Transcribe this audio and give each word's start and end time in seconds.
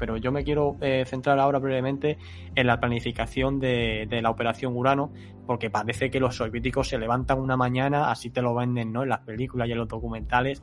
pero 0.00 0.16
yo 0.16 0.32
me 0.32 0.42
quiero 0.42 0.76
eh, 0.80 1.04
centrar 1.06 1.38
ahora 1.38 1.60
brevemente 1.60 2.18
en 2.56 2.66
la 2.66 2.80
planificación 2.80 3.60
de, 3.60 4.06
de, 4.08 4.22
la 4.22 4.30
operación 4.30 4.74
Urano, 4.74 5.12
porque 5.46 5.70
parece 5.70 6.10
que 6.10 6.18
los 6.18 6.36
soviéticos 6.36 6.88
se 6.88 6.98
levantan 6.98 7.38
una 7.38 7.56
mañana, 7.56 8.10
así 8.10 8.30
te 8.30 8.42
lo 8.42 8.54
venden 8.54 8.92
¿no? 8.92 9.02
en 9.02 9.10
las 9.10 9.20
películas 9.20 9.68
y 9.68 9.72
en 9.72 9.78
los 9.78 9.88
documentales, 9.88 10.62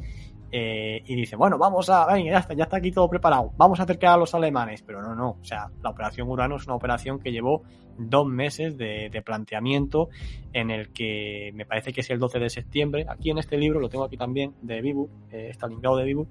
eh, 0.51 1.01
y 1.05 1.15
dice, 1.15 1.35
bueno, 1.35 1.57
vamos 1.57 1.89
a, 1.89 2.05
venga, 2.05 2.31
ya 2.31 2.39
está, 2.39 2.53
ya 2.53 2.63
está 2.63 2.77
aquí 2.77 2.91
todo 2.91 3.09
preparado, 3.09 3.51
vamos 3.57 3.79
a 3.79 3.83
acercar 3.83 4.13
a 4.13 4.17
los 4.17 4.33
alemanes, 4.33 4.81
pero 4.81 5.01
no, 5.01 5.13
no, 5.13 5.37
o 5.41 5.43
sea, 5.43 5.69
la 5.81 5.89
operación 5.89 6.29
Urano 6.29 6.55
es 6.55 6.65
una 6.65 6.75
operación 6.75 7.19
que 7.19 7.31
llevó 7.31 7.63
dos 7.97 8.27
meses 8.27 8.77
de, 8.77 9.09
de, 9.11 9.21
planteamiento 9.21 10.09
en 10.53 10.69
el 10.69 10.93
que 10.93 11.51
me 11.53 11.65
parece 11.65 11.91
que 11.91 12.01
es 12.01 12.09
el 12.11 12.19
12 12.19 12.39
de 12.39 12.49
septiembre, 12.49 13.05
aquí 13.09 13.31
en 13.31 13.39
este 13.39 13.57
libro, 13.57 13.79
lo 13.79 13.89
tengo 13.89 14.05
aquí 14.05 14.17
también, 14.17 14.53
de 14.61 14.81
Vibu, 14.81 15.09
eh, 15.31 15.49
Stalingrado 15.53 15.97
de 15.97 16.05
Vibu, 16.05 16.27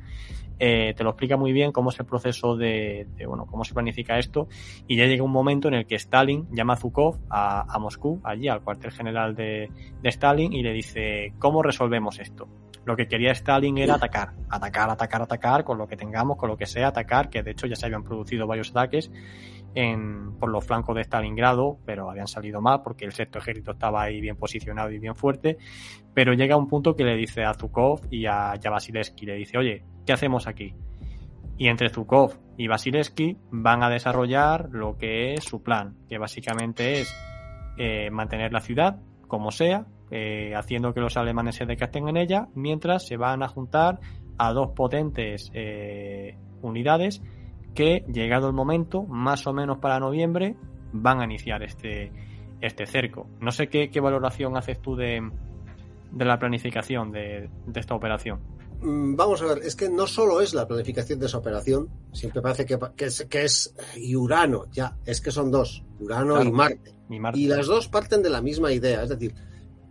eh, 0.58 0.94
te 0.96 1.04
lo 1.04 1.10
explica 1.10 1.36
muy 1.36 1.52
bien 1.52 1.72
cómo 1.72 1.90
es 1.90 2.00
el 2.00 2.06
proceso 2.06 2.56
de, 2.56 3.06
de, 3.16 3.26
bueno, 3.26 3.46
cómo 3.46 3.64
se 3.64 3.74
planifica 3.74 4.18
esto, 4.18 4.48
y 4.86 4.96
ya 4.96 5.06
llega 5.06 5.22
un 5.24 5.32
momento 5.32 5.68
en 5.68 5.74
el 5.74 5.86
que 5.86 5.96
Stalin 5.96 6.46
llama 6.52 6.74
a 6.74 6.76
Zhukov 6.76 7.18
a, 7.28 7.66
a 7.68 7.78
Moscú, 7.78 8.20
allí 8.24 8.48
al 8.48 8.62
cuartel 8.62 8.92
general 8.92 9.34
de, 9.34 9.68
de 10.00 10.08
Stalin, 10.08 10.52
y 10.52 10.62
le 10.62 10.72
dice, 10.72 11.34
¿cómo 11.38 11.62
resolvemos 11.62 12.18
esto? 12.18 12.48
lo 12.86 12.96
que 12.96 13.08
quería 13.08 13.32
Stalin 13.32 13.76
era 13.78 13.98
atacar, 14.06 14.34
atacar, 14.48 14.90
atacar, 14.90 15.22
atacar, 15.22 15.64
con 15.64 15.78
lo 15.78 15.86
que 15.86 15.96
tengamos, 15.96 16.36
con 16.36 16.48
lo 16.48 16.56
que 16.56 16.66
sea, 16.66 16.88
atacar, 16.88 17.28
que 17.28 17.42
de 17.42 17.50
hecho 17.50 17.66
ya 17.66 17.76
se 17.76 17.86
habían 17.86 18.02
producido 18.02 18.46
varios 18.46 18.70
ataques 18.70 19.10
en, 19.74 20.38
por 20.38 20.50
los 20.50 20.64
flancos 20.64 20.96
de 20.96 21.02
Stalingrado, 21.02 21.78
pero 21.84 22.10
habían 22.10 22.26
salido 22.26 22.60
mal 22.60 22.82
porque 22.82 23.04
el 23.04 23.12
sexto 23.12 23.38
ejército 23.38 23.72
estaba 23.72 24.02
ahí 24.02 24.20
bien 24.20 24.36
posicionado 24.36 24.90
y 24.90 24.98
bien 24.98 25.14
fuerte, 25.14 25.58
pero 26.14 26.32
llega 26.32 26.56
un 26.56 26.66
punto 26.66 26.96
que 26.96 27.04
le 27.04 27.14
dice 27.14 27.44
a 27.44 27.54
Zukov 27.54 28.00
y 28.10 28.26
a, 28.26 28.54
Vasilevsky, 28.62 29.26
le 29.26 29.34
dice, 29.34 29.58
oye, 29.58 29.84
¿qué 30.06 30.12
hacemos 30.12 30.46
aquí? 30.46 30.74
Y 31.58 31.68
entre 31.68 31.90
Zukov 31.90 32.38
y 32.56 32.68
Vasilevsky 32.68 33.38
van 33.50 33.82
a 33.82 33.90
desarrollar 33.90 34.70
lo 34.70 34.96
que 34.96 35.34
es 35.34 35.44
su 35.44 35.62
plan, 35.62 35.96
que 36.08 36.18
básicamente 36.18 37.00
es 37.00 37.14
eh, 37.76 38.10
mantener 38.10 38.52
la 38.52 38.60
ciudad 38.60 38.98
como 39.28 39.50
sea, 39.50 39.86
eh, 40.10 40.54
haciendo 40.54 40.94
que 40.94 41.00
los 41.00 41.16
alemanes 41.16 41.56
se 41.56 41.66
decasten 41.66 42.08
en 42.08 42.16
ella, 42.16 42.48
mientras 42.54 43.06
se 43.06 43.16
van 43.16 43.42
a 43.42 43.48
juntar 43.48 44.00
a 44.38 44.52
dos 44.52 44.70
potentes 44.70 45.50
eh, 45.54 46.36
unidades 46.62 47.22
que, 47.74 48.04
llegado 48.12 48.48
el 48.48 48.54
momento, 48.54 49.02
más 49.04 49.46
o 49.46 49.52
menos 49.52 49.78
para 49.78 50.00
noviembre, 50.00 50.56
van 50.92 51.20
a 51.20 51.24
iniciar 51.24 51.62
este, 51.62 52.12
este 52.60 52.86
cerco. 52.86 53.28
No 53.40 53.50
sé 53.50 53.68
qué, 53.68 53.90
qué 53.90 54.00
valoración 54.00 54.56
haces 54.56 54.80
tú 54.80 54.96
de, 54.96 55.28
de 56.12 56.24
la 56.24 56.38
planificación 56.38 57.12
de, 57.12 57.50
de, 57.66 57.80
esta 57.80 57.94
operación. 57.94 58.40
Vamos 58.80 59.40
a 59.42 59.46
ver, 59.46 59.58
es 59.64 59.74
que 59.74 59.88
no 59.88 60.06
solo 60.06 60.40
es 60.40 60.52
la 60.54 60.66
planificación 60.66 61.18
de 61.18 61.26
esa 61.26 61.38
operación, 61.38 61.88
siempre 62.12 62.42
parece 62.42 62.66
que, 62.66 62.78
que, 62.94 63.06
es, 63.06 63.26
que 63.28 63.44
es 63.44 63.74
y 63.96 64.14
Urano, 64.14 64.66
ya, 64.70 64.96
es 65.06 65.20
que 65.20 65.30
son 65.30 65.50
dos, 65.50 65.82
Urano 65.98 66.34
claro, 66.34 66.48
y, 66.48 66.52
Marte. 66.52 66.94
y 67.08 67.18
Marte. 67.18 67.38
Y 67.40 67.46
las 67.46 67.66
dos 67.66 67.88
parten 67.88 68.22
de 68.22 68.30
la 68.30 68.42
misma 68.42 68.72
idea, 68.72 69.02
es 69.02 69.08
decir, 69.08 69.34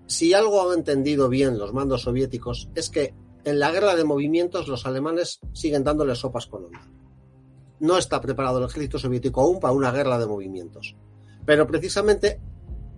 si 0.08 0.34
algo 0.34 0.70
han 0.70 0.80
entendido 0.80 1.30
bien 1.30 1.58
los 1.58 1.74
mandos 1.74 2.04
soviéticos 2.04 2.70
es 2.76 2.90
que 2.90 3.14
en 3.44 3.60
la 3.60 3.72
guerra 3.72 3.96
de 3.96 4.04
movimientos 4.04 4.68
los 4.68 4.86
alemanes 4.86 5.40
siguen 5.54 5.84
dándole 5.84 6.16
sopas 6.16 6.48
con 6.48 6.66
onda. 6.66 6.88
No 7.80 7.98
está 7.98 8.22
preparado 8.22 8.60
el 8.60 8.66
ejército 8.66 8.98
soviético 8.98 9.42
aún 9.42 9.60
para 9.60 9.74
una 9.74 9.92
guerra 9.92 10.18
de 10.18 10.26
movimientos. 10.26 10.96
Pero 11.46 11.68
precisamente 11.68 12.40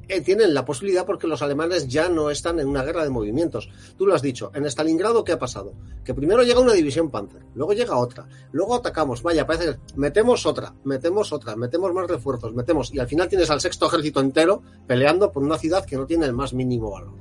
eh, 0.08 0.22
tienen 0.22 0.54
la 0.54 0.66
posibilidad 0.66 1.06
porque 1.06 1.28
los 1.28 1.42
alemanes 1.42 1.88
ya 1.88 2.10
no 2.10 2.30
están 2.30 2.60
en 2.60 2.68
una 2.68 2.84
guerra 2.84 3.04
de 3.04 3.10
movimientos. 3.10 3.70
Tú 3.98 4.06
lo 4.06 4.16
has 4.16 4.22
dicho, 4.22 4.52
en 4.54 4.66
Stalingrado, 4.66 5.24
¿qué 5.24 5.34
ha 5.34 5.40
pasado? 5.40 5.74
Que 6.04 6.14
primero 6.14 6.44
llega 6.44 6.60
una 6.60 6.74
división 6.74 7.10
Panzer, 7.10 7.44
luego 7.56 7.74
llega 7.74 7.98
otra, 7.98 8.28
luego 8.52 8.76
atacamos, 8.76 9.22
vaya, 9.22 9.46
parece 9.46 9.74
que 9.74 9.80
metemos 9.96 10.46
otra, 10.46 10.74
metemos 10.84 11.34
otra, 11.34 11.56
metemos 11.56 11.94
más 11.94 12.08
refuerzos, 12.08 12.54
metemos, 12.54 12.94
y 12.94 13.00
al 13.00 13.08
final 13.08 13.28
tienes 13.28 13.50
al 13.50 13.62
sexto 13.62 13.88
ejército 13.88 14.20
entero 14.20 14.62
peleando 14.88 15.32
por 15.32 15.44
una 15.44 15.58
ciudad 15.58 15.86
que 15.86 15.98
no 15.98 16.06
tiene 16.06 16.26
el 16.26 16.34
más 16.34 16.54
mínimo 16.54 16.92
valor. 16.92 17.14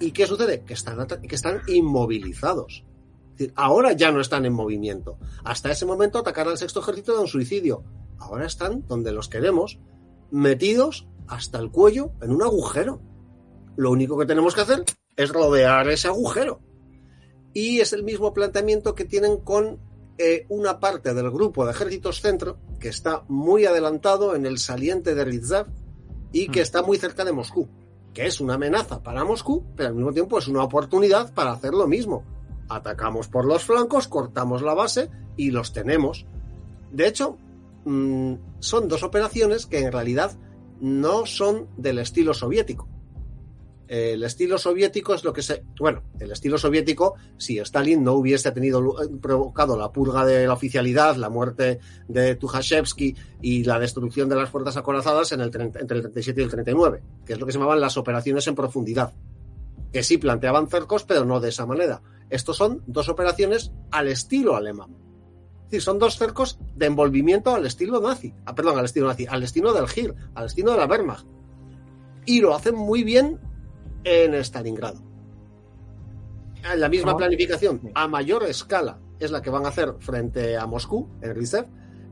¿Y 0.00 0.10
qué 0.10 0.26
sucede? 0.26 0.62
Que 0.62 0.74
están, 0.74 1.06
que 1.06 1.34
están 1.34 1.62
inmovilizados. 1.68 2.84
Es 3.32 3.38
decir, 3.38 3.52
ahora 3.56 3.92
ya 3.92 4.10
no 4.10 4.20
están 4.20 4.44
en 4.44 4.52
movimiento. 4.52 5.16
Hasta 5.44 5.70
ese 5.70 5.86
momento 5.86 6.18
atacar 6.18 6.48
al 6.48 6.58
sexto 6.58 6.80
ejército 6.80 7.12
era 7.12 7.20
un 7.22 7.28
suicidio. 7.28 7.84
Ahora 8.18 8.46
están 8.46 8.84
donde 8.88 9.12
los 9.12 9.28
queremos, 9.28 9.78
metidos 10.30 11.06
hasta 11.28 11.58
el 11.58 11.70
cuello 11.70 12.12
en 12.20 12.32
un 12.32 12.42
agujero. 12.42 13.00
Lo 13.76 13.90
único 13.90 14.18
que 14.18 14.26
tenemos 14.26 14.54
que 14.54 14.60
hacer 14.62 14.84
es 15.16 15.30
rodear 15.30 15.88
ese 15.88 16.08
agujero. 16.08 16.60
Y 17.54 17.80
es 17.80 17.92
el 17.92 18.02
mismo 18.02 18.32
planteamiento 18.32 18.94
que 18.94 19.04
tienen 19.04 19.38
con 19.38 19.78
eh, 20.18 20.46
una 20.48 20.78
parte 20.78 21.14
del 21.14 21.30
grupo 21.30 21.64
de 21.64 21.72
ejércitos 21.72 22.20
centro 22.20 22.58
que 22.78 22.88
está 22.88 23.24
muy 23.28 23.64
adelantado 23.64 24.34
en 24.34 24.46
el 24.46 24.58
saliente 24.58 25.14
de 25.14 25.24
Rizzav 25.24 25.66
y 26.32 26.48
que 26.48 26.60
está 26.60 26.82
muy 26.82 26.98
cerca 26.98 27.24
de 27.24 27.32
Moscú, 27.32 27.68
que 28.12 28.26
es 28.26 28.40
una 28.40 28.54
amenaza 28.54 29.02
para 29.02 29.24
Moscú, 29.24 29.64
pero 29.76 29.90
al 29.90 29.94
mismo 29.94 30.12
tiempo 30.12 30.38
es 30.38 30.48
una 30.48 30.62
oportunidad 30.62 31.32
para 31.34 31.52
hacer 31.52 31.72
lo 31.72 31.86
mismo. 31.86 32.24
Atacamos 32.68 33.28
por 33.28 33.44
los 33.44 33.64
flancos, 33.64 34.08
cortamos 34.08 34.62
la 34.62 34.74
base 34.74 35.10
y 35.36 35.50
los 35.50 35.72
tenemos. 35.72 36.26
De 36.90 37.06
hecho, 37.06 37.36
mmm, 37.84 38.34
son 38.60 38.88
dos 38.88 39.02
operaciones 39.02 39.66
que 39.66 39.80
en 39.80 39.92
realidad 39.92 40.32
no 40.82 41.26
son 41.26 41.68
del 41.76 42.00
estilo 42.00 42.34
soviético. 42.34 42.88
El 43.86 44.24
estilo 44.24 44.58
soviético 44.58 45.14
es 45.14 45.22
lo 45.22 45.32
que 45.32 45.42
se. 45.42 45.64
Bueno, 45.78 46.02
el 46.18 46.32
estilo 46.32 46.58
soviético, 46.58 47.14
si 47.36 47.58
Stalin 47.58 48.02
no 48.02 48.14
hubiese 48.14 48.50
tenido 48.50 48.82
provocado 49.20 49.76
la 49.76 49.92
purga 49.92 50.24
de 50.24 50.46
la 50.46 50.54
oficialidad, 50.54 51.16
la 51.16 51.28
muerte 51.28 51.78
de 52.08 52.34
Tukhachevsky 52.34 53.14
y 53.42 53.64
la 53.64 53.78
destrucción 53.78 54.28
de 54.28 54.36
las 54.36 54.50
fuerzas 54.50 54.76
acorazadas 54.76 55.30
en 55.32 55.42
el, 55.42 55.50
entre 55.54 55.98
el 55.98 56.02
37 56.02 56.40
y 56.40 56.44
el 56.44 56.50
39, 56.50 57.02
que 57.24 57.34
es 57.34 57.38
lo 57.38 57.46
que 57.46 57.52
se 57.52 57.58
llamaban 57.58 57.80
las 57.80 57.96
operaciones 57.96 58.46
en 58.48 58.54
profundidad, 58.56 59.12
que 59.92 60.02
sí 60.02 60.18
planteaban 60.18 60.68
cercos, 60.68 61.04
pero 61.04 61.24
no 61.24 61.38
de 61.38 61.50
esa 61.50 61.66
manera. 61.66 62.02
Estos 62.28 62.56
son 62.56 62.82
dos 62.86 63.08
operaciones 63.08 63.72
al 63.90 64.08
estilo 64.08 64.56
alemán. 64.56 64.96
Es 65.72 65.76
decir, 65.76 65.84
son 65.86 65.98
dos 65.98 66.18
cercos 66.18 66.58
de 66.76 66.84
envolvimiento 66.84 67.54
al 67.54 67.64
estilo 67.64 67.98
nazi, 67.98 68.34
ah, 68.44 68.54
perdón, 68.54 68.78
al 68.78 68.84
estilo 68.84 69.06
nazi, 69.06 69.26
al 69.26 69.42
estilo 69.42 69.72
del 69.72 69.88
GIR, 69.88 70.14
al 70.34 70.44
estilo 70.44 70.72
de 70.72 70.76
la 70.76 70.84
Wehrmacht. 70.84 71.26
Y 72.26 72.42
lo 72.42 72.54
hacen 72.54 72.74
muy 72.74 73.04
bien 73.04 73.40
en 74.04 74.34
Stalingrado. 74.34 75.02
La 76.76 76.90
misma 76.90 77.16
planificación 77.16 77.90
a 77.94 78.06
mayor 78.06 78.44
escala 78.44 78.98
es 79.18 79.30
la 79.30 79.40
que 79.40 79.48
van 79.48 79.64
a 79.64 79.70
hacer 79.70 79.94
frente 80.00 80.58
a 80.58 80.66
Moscú, 80.66 81.08
en 81.22 81.34
Rizev, 81.34 81.64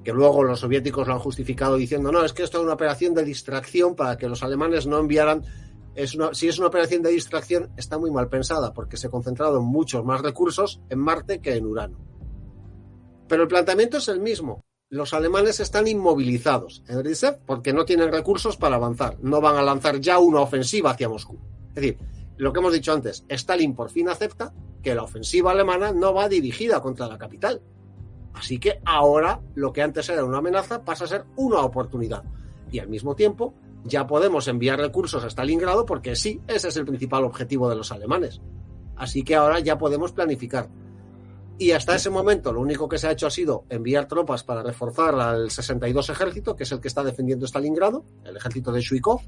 que 0.03 0.15
luego 0.15 0.43
los 0.43 0.61
soviéticos 0.61 1.07
lo 1.07 1.13
han 1.13 1.21
justificado 1.21 1.77
diciendo, 1.77 2.11
no, 2.11 2.25
es 2.25 2.33
que 2.33 2.45
esto 2.45 2.57
es 2.57 2.65
una 2.65 2.73
operación 2.73 3.13
de 3.13 3.25
distracción 3.25 3.95
para 3.95 4.17
que 4.17 4.27
los 4.27 4.43
alemanes 4.43 4.87
no 4.87 4.99
enviaran... 4.99 5.45
Es 5.95 6.15
una, 6.15 6.33
si 6.33 6.49
es 6.49 6.57
una 6.59 6.69
operación 6.69 7.03
de 7.03 7.11
distracción, 7.11 7.73
está 7.77 7.99
muy 7.99 8.11
mal 8.11 8.31
pensada, 8.31 8.73
porque 8.73 8.97
se 8.97 9.09
ha 9.09 9.11
concentrado 9.11 9.61
muchos 9.61 10.03
más 10.03 10.23
recursos 10.23 10.81
en 10.89 10.99
Marte 10.99 11.43
que 11.43 11.57
en 11.57 11.67
Urano. 11.67 12.10
Pero 13.31 13.45
el 13.45 13.49
planteamiento 13.49 13.99
es 13.99 14.09
el 14.09 14.19
mismo. 14.19 14.65
Los 14.89 15.15
alemanes 15.15 15.61
están 15.61 15.87
inmovilizados 15.87 16.83
en 16.89 17.05
Rizev 17.05 17.39
porque 17.47 17.73
no 17.73 17.85
tienen 17.85 18.11
recursos 18.11 18.57
para 18.57 18.75
avanzar. 18.75 19.19
No 19.23 19.41
van 19.41 19.55
a 19.55 19.63
lanzar 19.63 20.01
ya 20.01 20.19
una 20.19 20.41
ofensiva 20.41 20.91
hacia 20.91 21.09
Moscú. 21.09 21.39
Es 21.69 21.75
decir, 21.77 21.99
lo 22.39 22.53
que 22.53 22.59
hemos 22.59 22.73
dicho 22.73 22.93
antes, 22.93 23.25
Stalin 23.29 23.77
por 23.77 23.91
fin 23.91 24.09
acepta 24.09 24.53
que 24.83 24.97
la 24.97 25.05
ofensiva 25.05 25.53
alemana 25.53 25.93
no 25.93 26.13
va 26.13 26.29
dirigida 26.29 26.81
contra 26.83 27.07
la 27.07 27.19
capital. 27.19 27.63
Así 28.35 28.59
que 28.59 28.81
ahora 28.85 29.41
lo 29.55 29.73
que 29.73 29.83
antes 29.83 30.09
era 30.09 30.25
una 30.25 30.39
amenaza 30.39 30.85
pasa 30.85 31.05
a 31.05 31.09
ser 31.09 31.25
una 31.37 31.61
oportunidad. 31.61 32.25
Y 32.73 32.81
al 32.81 32.89
mismo 32.89 33.15
tiempo 33.15 33.55
ya 33.85 34.09
podemos 34.09 34.49
enviar 34.49 34.81
recursos 34.81 35.23
a 35.23 35.31
Stalingrado 35.31 35.87
porque 35.87 36.17
sí, 36.17 36.41
ese 36.49 36.67
es 36.67 36.77
el 36.77 36.85
principal 36.85 37.23
objetivo 37.23 37.71
de 37.71 37.77
los 37.77 37.93
alemanes. 37.93 38.41
Así 38.97 39.23
que 39.23 39.37
ahora 39.37 39.61
ya 39.61 39.79
podemos 39.79 40.11
planificar. 40.11 40.69
Y 41.61 41.73
hasta 41.73 41.95
ese 41.95 42.09
momento 42.09 42.55
lo 42.55 42.63
único 42.63 42.89
que 42.89 42.97
se 42.97 43.07
ha 43.07 43.13
hecho 43.13 43.27
ha 43.27 43.31
sido 43.31 43.67
enviar 43.69 44.09
tropas 44.09 44.43
para 44.43 44.63
reforzar 44.63 45.15
al 45.17 45.51
62 45.51 46.09
ejército, 46.09 46.57
que 46.57 46.63
es 46.63 46.73
el 46.73 46.81
que 46.81 46.89
está 46.89 47.05
defendiendo 47.05 47.47
Stalingrado, 47.47 48.07
el 48.25 48.35
ejército 48.35 48.73
de 48.73 48.81
Shuikov, 48.81 49.21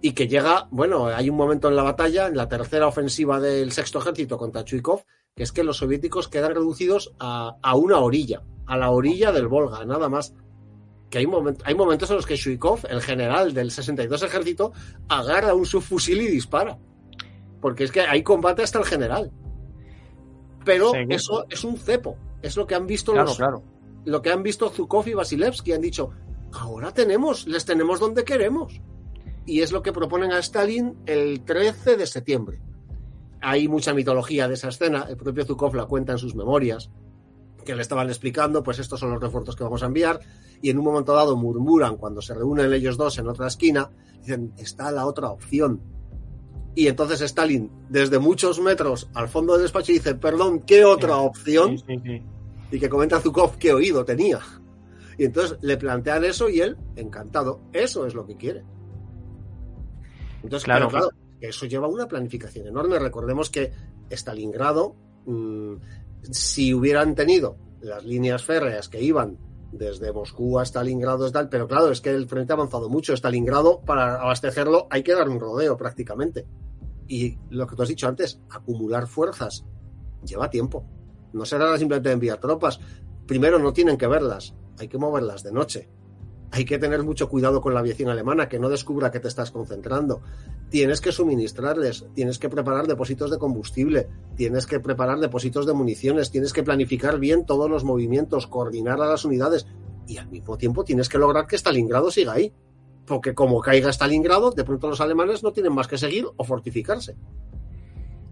y 0.00 0.12
que 0.12 0.28
llega, 0.28 0.68
bueno, 0.70 1.06
hay 1.06 1.28
un 1.28 1.36
momento 1.36 1.68
en 1.68 1.74
la 1.74 1.82
batalla, 1.82 2.28
en 2.28 2.36
la 2.36 2.48
tercera 2.48 2.86
ofensiva 2.86 3.40
del 3.40 3.72
sexto 3.72 3.98
ejército 3.98 4.38
contra 4.38 4.62
Chuikov, 4.62 5.02
que 5.34 5.42
es 5.42 5.50
que 5.50 5.64
los 5.64 5.78
soviéticos 5.78 6.28
quedan 6.28 6.54
reducidos 6.54 7.12
a, 7.18 7.56
una 7.74 7.98
orilla, 7.98 8.44
a 8.66 8.76
la 8.76 8.92
orilla 8.92 9.32
del 9.32 9.48
Volga, 9.48 9.84
nada 9.84 10.08
más. 10.08 10.34
Que 11.10 11.18
hay, 11.18 11.26
hay 11.64 11.74
momentos 11.74 12.10
en 12.10 12.16
los 12.16 12.26
que 12.26 12.36
Chuikov, 12.36 12.86
el 12.88 13.02
general 13.02 13.54
del 13.54 13.72
62 13.72 14.22
ejército, 14.22 14.72
agarra 15.08 15.52
un 15.52 15.66
subfusil 15.66 16.20
y 16.20 16.28
dispara. 16.28 16.78
Porque 17.60 17.82
es 17.82 17.90
que 17.90 18.02
hay 18.02 18.22
combate 18.22 18.62
hasta 18.62 18.78
el 18.78 18.84
general. 18.84 19.32
Pero 20.66 20.90
sí, 20.90 20.98
eso 21.08 21.46
es 21.48 21.64
un 21.64 21.78
cepo. 21.78 22.18
Es 22.42 22.58
lo 22.58 22.66
que 22.66 22.74
han 22.74 22.86
visto 22.86 23.12
claro, 23.12 23.28
los, 23.28 23.36
claro. 23.38 23.62
lo 24.04 24.20
que 24.20 24.30
han 24.30 24.42
visto 24.42 24.68
Zukov 24.68 25.08
y 25.08 25.14
Vasilevsky. 25.14 25.72
Han 25.72 25.80
dicho, 25.80 26.10
ahora 26.52 26.92
tenemos, 26.92 27.46
les 27.46 27.64
tenemos 27.64 27.98
donde 27.98 28.24
queremos 28.24 28.78
y 29.46 29.62
es 29.62 29.72
lo 29.72 29.82
que 29.82 29.92
proponen 29.92 30.32
a 30.32 30.40
Stalin 30.40 30.98
el 31.06 31.42
13 31.44 31.96
de 31.96 32.06
septiembre. 32.06 32.60
Hay 33.40 33.68
mucha 33.68 33.94
mitología 33.94 34.48
de 34.48 34.54
esa 34.54 34.68
escena, 34.68 35.06
el 35.08 35.16
propio 35.16 35.44
Zukov 35.44 35.74
la 35.74 35.86
cuenta 35.86 36.12
en 36.12 36.18
sus 36.18 36.34
memorias, 36.34 36.90
que 37.64 37.76
le 37.76 37.82
estaban 37.82 38.08
explicando, 38.08 38.62
pues 38.62 38.78
estos 38.78 38.98
son 38.98 39.10
los 39.12 39.20
refuerzos 39.20 39.54
que 39.54 39.64
vamos 39.64 39.82
a 39.82 39.86
enviar, 39.86 40.20
y 40.60 40.70
en 40.70 40.78
un 40.78 40.84
momento 40.84 41.14
dado 41.14 41.36
murmuran 41.36 41.96
cuando 41.96 42.20
se 42.20 42.34
reúnen 42.34 42.72
ellos 42.72 42.96
dos 42.96 43.18
en 43.18 43.28
otra 43.28 43.46
esquina, 43.46 43.90
dicen, 44.20 44.52
está 44.56 44.90
la 44.90 45.06
otra 45.06 45.30
opción. 45.30 45.80
Y 46.76 46.88
entonces 46.88 47.22
Stalin, 47.22 47.70
desde 47.88 48.18
muchos 48.18 48.60
metros 48.60 49.08
al 49.14 49.28
fondo 49.28 49.54
del 49.54 49.62
despacho, 49.62 49.92
dice, 49.92 50.14
perdón, 50.14 50.60
¿qué 50.60 50.84
otra 50.84 51.16
opción? 51.16 51.76
y 52.70 52.78
que 52.78 52.88
comenta 52.88 53.20
Zukov 53.20 53.56
qué 53.56 53.72
oído 53.72 54.04
tenía. 54.04 54.40
Y 55.16 55.24
entonces 55.24 55.56
le 55.62 55.78
plantean 55.78 56.24
eso 56.24 56.50
y 56.50 56.60
él, 56.60 56.76
encantado, 56.96 57.62
eso 57.72 58.06
es 58.06 58.14
lo 58.14 58.26
que 58.26 58.36
quiere. 58.36 58.62
Entonces, 60.42 60.64
claro, 60.64 60.88
claro, 60.88 61.08
eso 61.40 61.64
lleva 61.64 61.88
una 61.88 62.06
planificación 62.06 62.66
enorme. 62.66 62.98
Recordemos 62.98 63.48
que 63.48 63.72
Stalingrado, 64.10 64.94
mm, 65.24 65.76
si 66.30 66.74
hubieran 66.74 67.14
tenido 67.14 67.56
las 67.80 68.04
líneas 68.04 68.44
férreas 68.44 68.90
que 68.90 69.00
iban 69.00 69.38
desde 69.72 70.12
Moscú 70.12 70.58
a 70.58 70.64
Stalingrado, 70.64 71.30
tal, 71.32 71.48
pero 71.48 71.66
claro, 71.66 71.90
es 71.90 72.02
que 72.02 72.10
el 72.10 72.28
frente 72.28 72.52
ha 72.52 72.56
avanzado 72.56 72.90
mucho. 72.90 73.14
Stalingrado, 73.14 73.80
para 73.80 74.20
abastecerlo, 74.20 74.86
hay 74.90 75.02
que 75.02 75.14
dar 75.14 75.28
un 75.28 75.40
rodeo 75.40 75.76
prácticamente. 75.78 76.46
Y 77.08 77.38
lo 77.50 77.66
que 77.66 77.76
tú 77.76 77.82
has 77.82 77.88
dicho 77.88 78.08
antes, 78.08 78.40
acumular 78.50 79.06
fuerzas 79.06 79.64
lleva 80.24 80.50
tiempo. 80.50 80.84
No 81.32 81.44
será 81.44 81.76
simplemente 81.78 82.12
enviar 82.12 82.38
tropas. 82.40 82.80
Primero, 83.26 83.58
no 83.58 83.72
tienen 83.72 83.96
que 83.96 84.06
verlas, 84.06 84.54
hay 84.78 84.88
que 84.88 84.98
moverlas 84.98 85.42
de 85.42 85.52
noche. 85.52 85.88
Hay 86.52 86.64
que 86.64 86.78
tener 86.78 87.02
mucho 87.02 87.28
cuidado 87.28 87.60
con 87.60 87.74
la 87.74 87.80
aviación 87.80 88.08
alemana, 88.08 88.48
que 88.48 88.58
no 88.58 88.68
descubra 88.68 89.10
que 89.10 89.20
te 89.20 89.28
estás 89.28 89.50
concentrando. 89.50 90.22
Tienes 90.70 91.00
que 91.00 91.12
suministrarles, 91.12 92.06
tienes 92.14 92.38
que 92.38 92.48
preparar 92.48 92.86
depósitos 92.86 93.30
de 93.30 93.38
combustible, 93.38 94.08
tienes 94.36 94.66
que 94.66 94.80
preparar 94.80 95.18
depósitos 95.18 95.66
de 95.66 95.74
municiones, 95.74 96.30
tienes 96.30 96.52
que 96.52 96.62
planificar 96.62 97.18
bien 97.18 97.44
todos 97.46 97.68
los 97.68 97.84
movimientos, 97.84 98.46
coordinar 98.46 99.00
a 99.02 99.08
las 99.08 99.24
unidades 99.24 99.66
y 100.06 100.18
al 100.18 100.28
mismo 100.28 100.56
tiempo 100.56 100.84
tienes 100.84 101.08
que 101.08 101.18
lograr 101.18 101.46
que 101.46 101.56
Stalingrado 101.56 102.10
siga 102.10 102.34
ahí. 102.34 102.52
Porque 103.06 103.34
como 103.34 103.60
caiga 103.60 103.90
Stalingrado, 103.90 104.50
de 104.50 104.64
pronto 104.64 104.88
los 104.88 105.00
alemanes 105.00 105.42
no 105.42 105.52
tienen 105.52 105.72
más 105.72 105.86
que 105.86 105.98
seguir 105.98 106.26
o 106.36 106.44
fortificarse. 106.44 107.16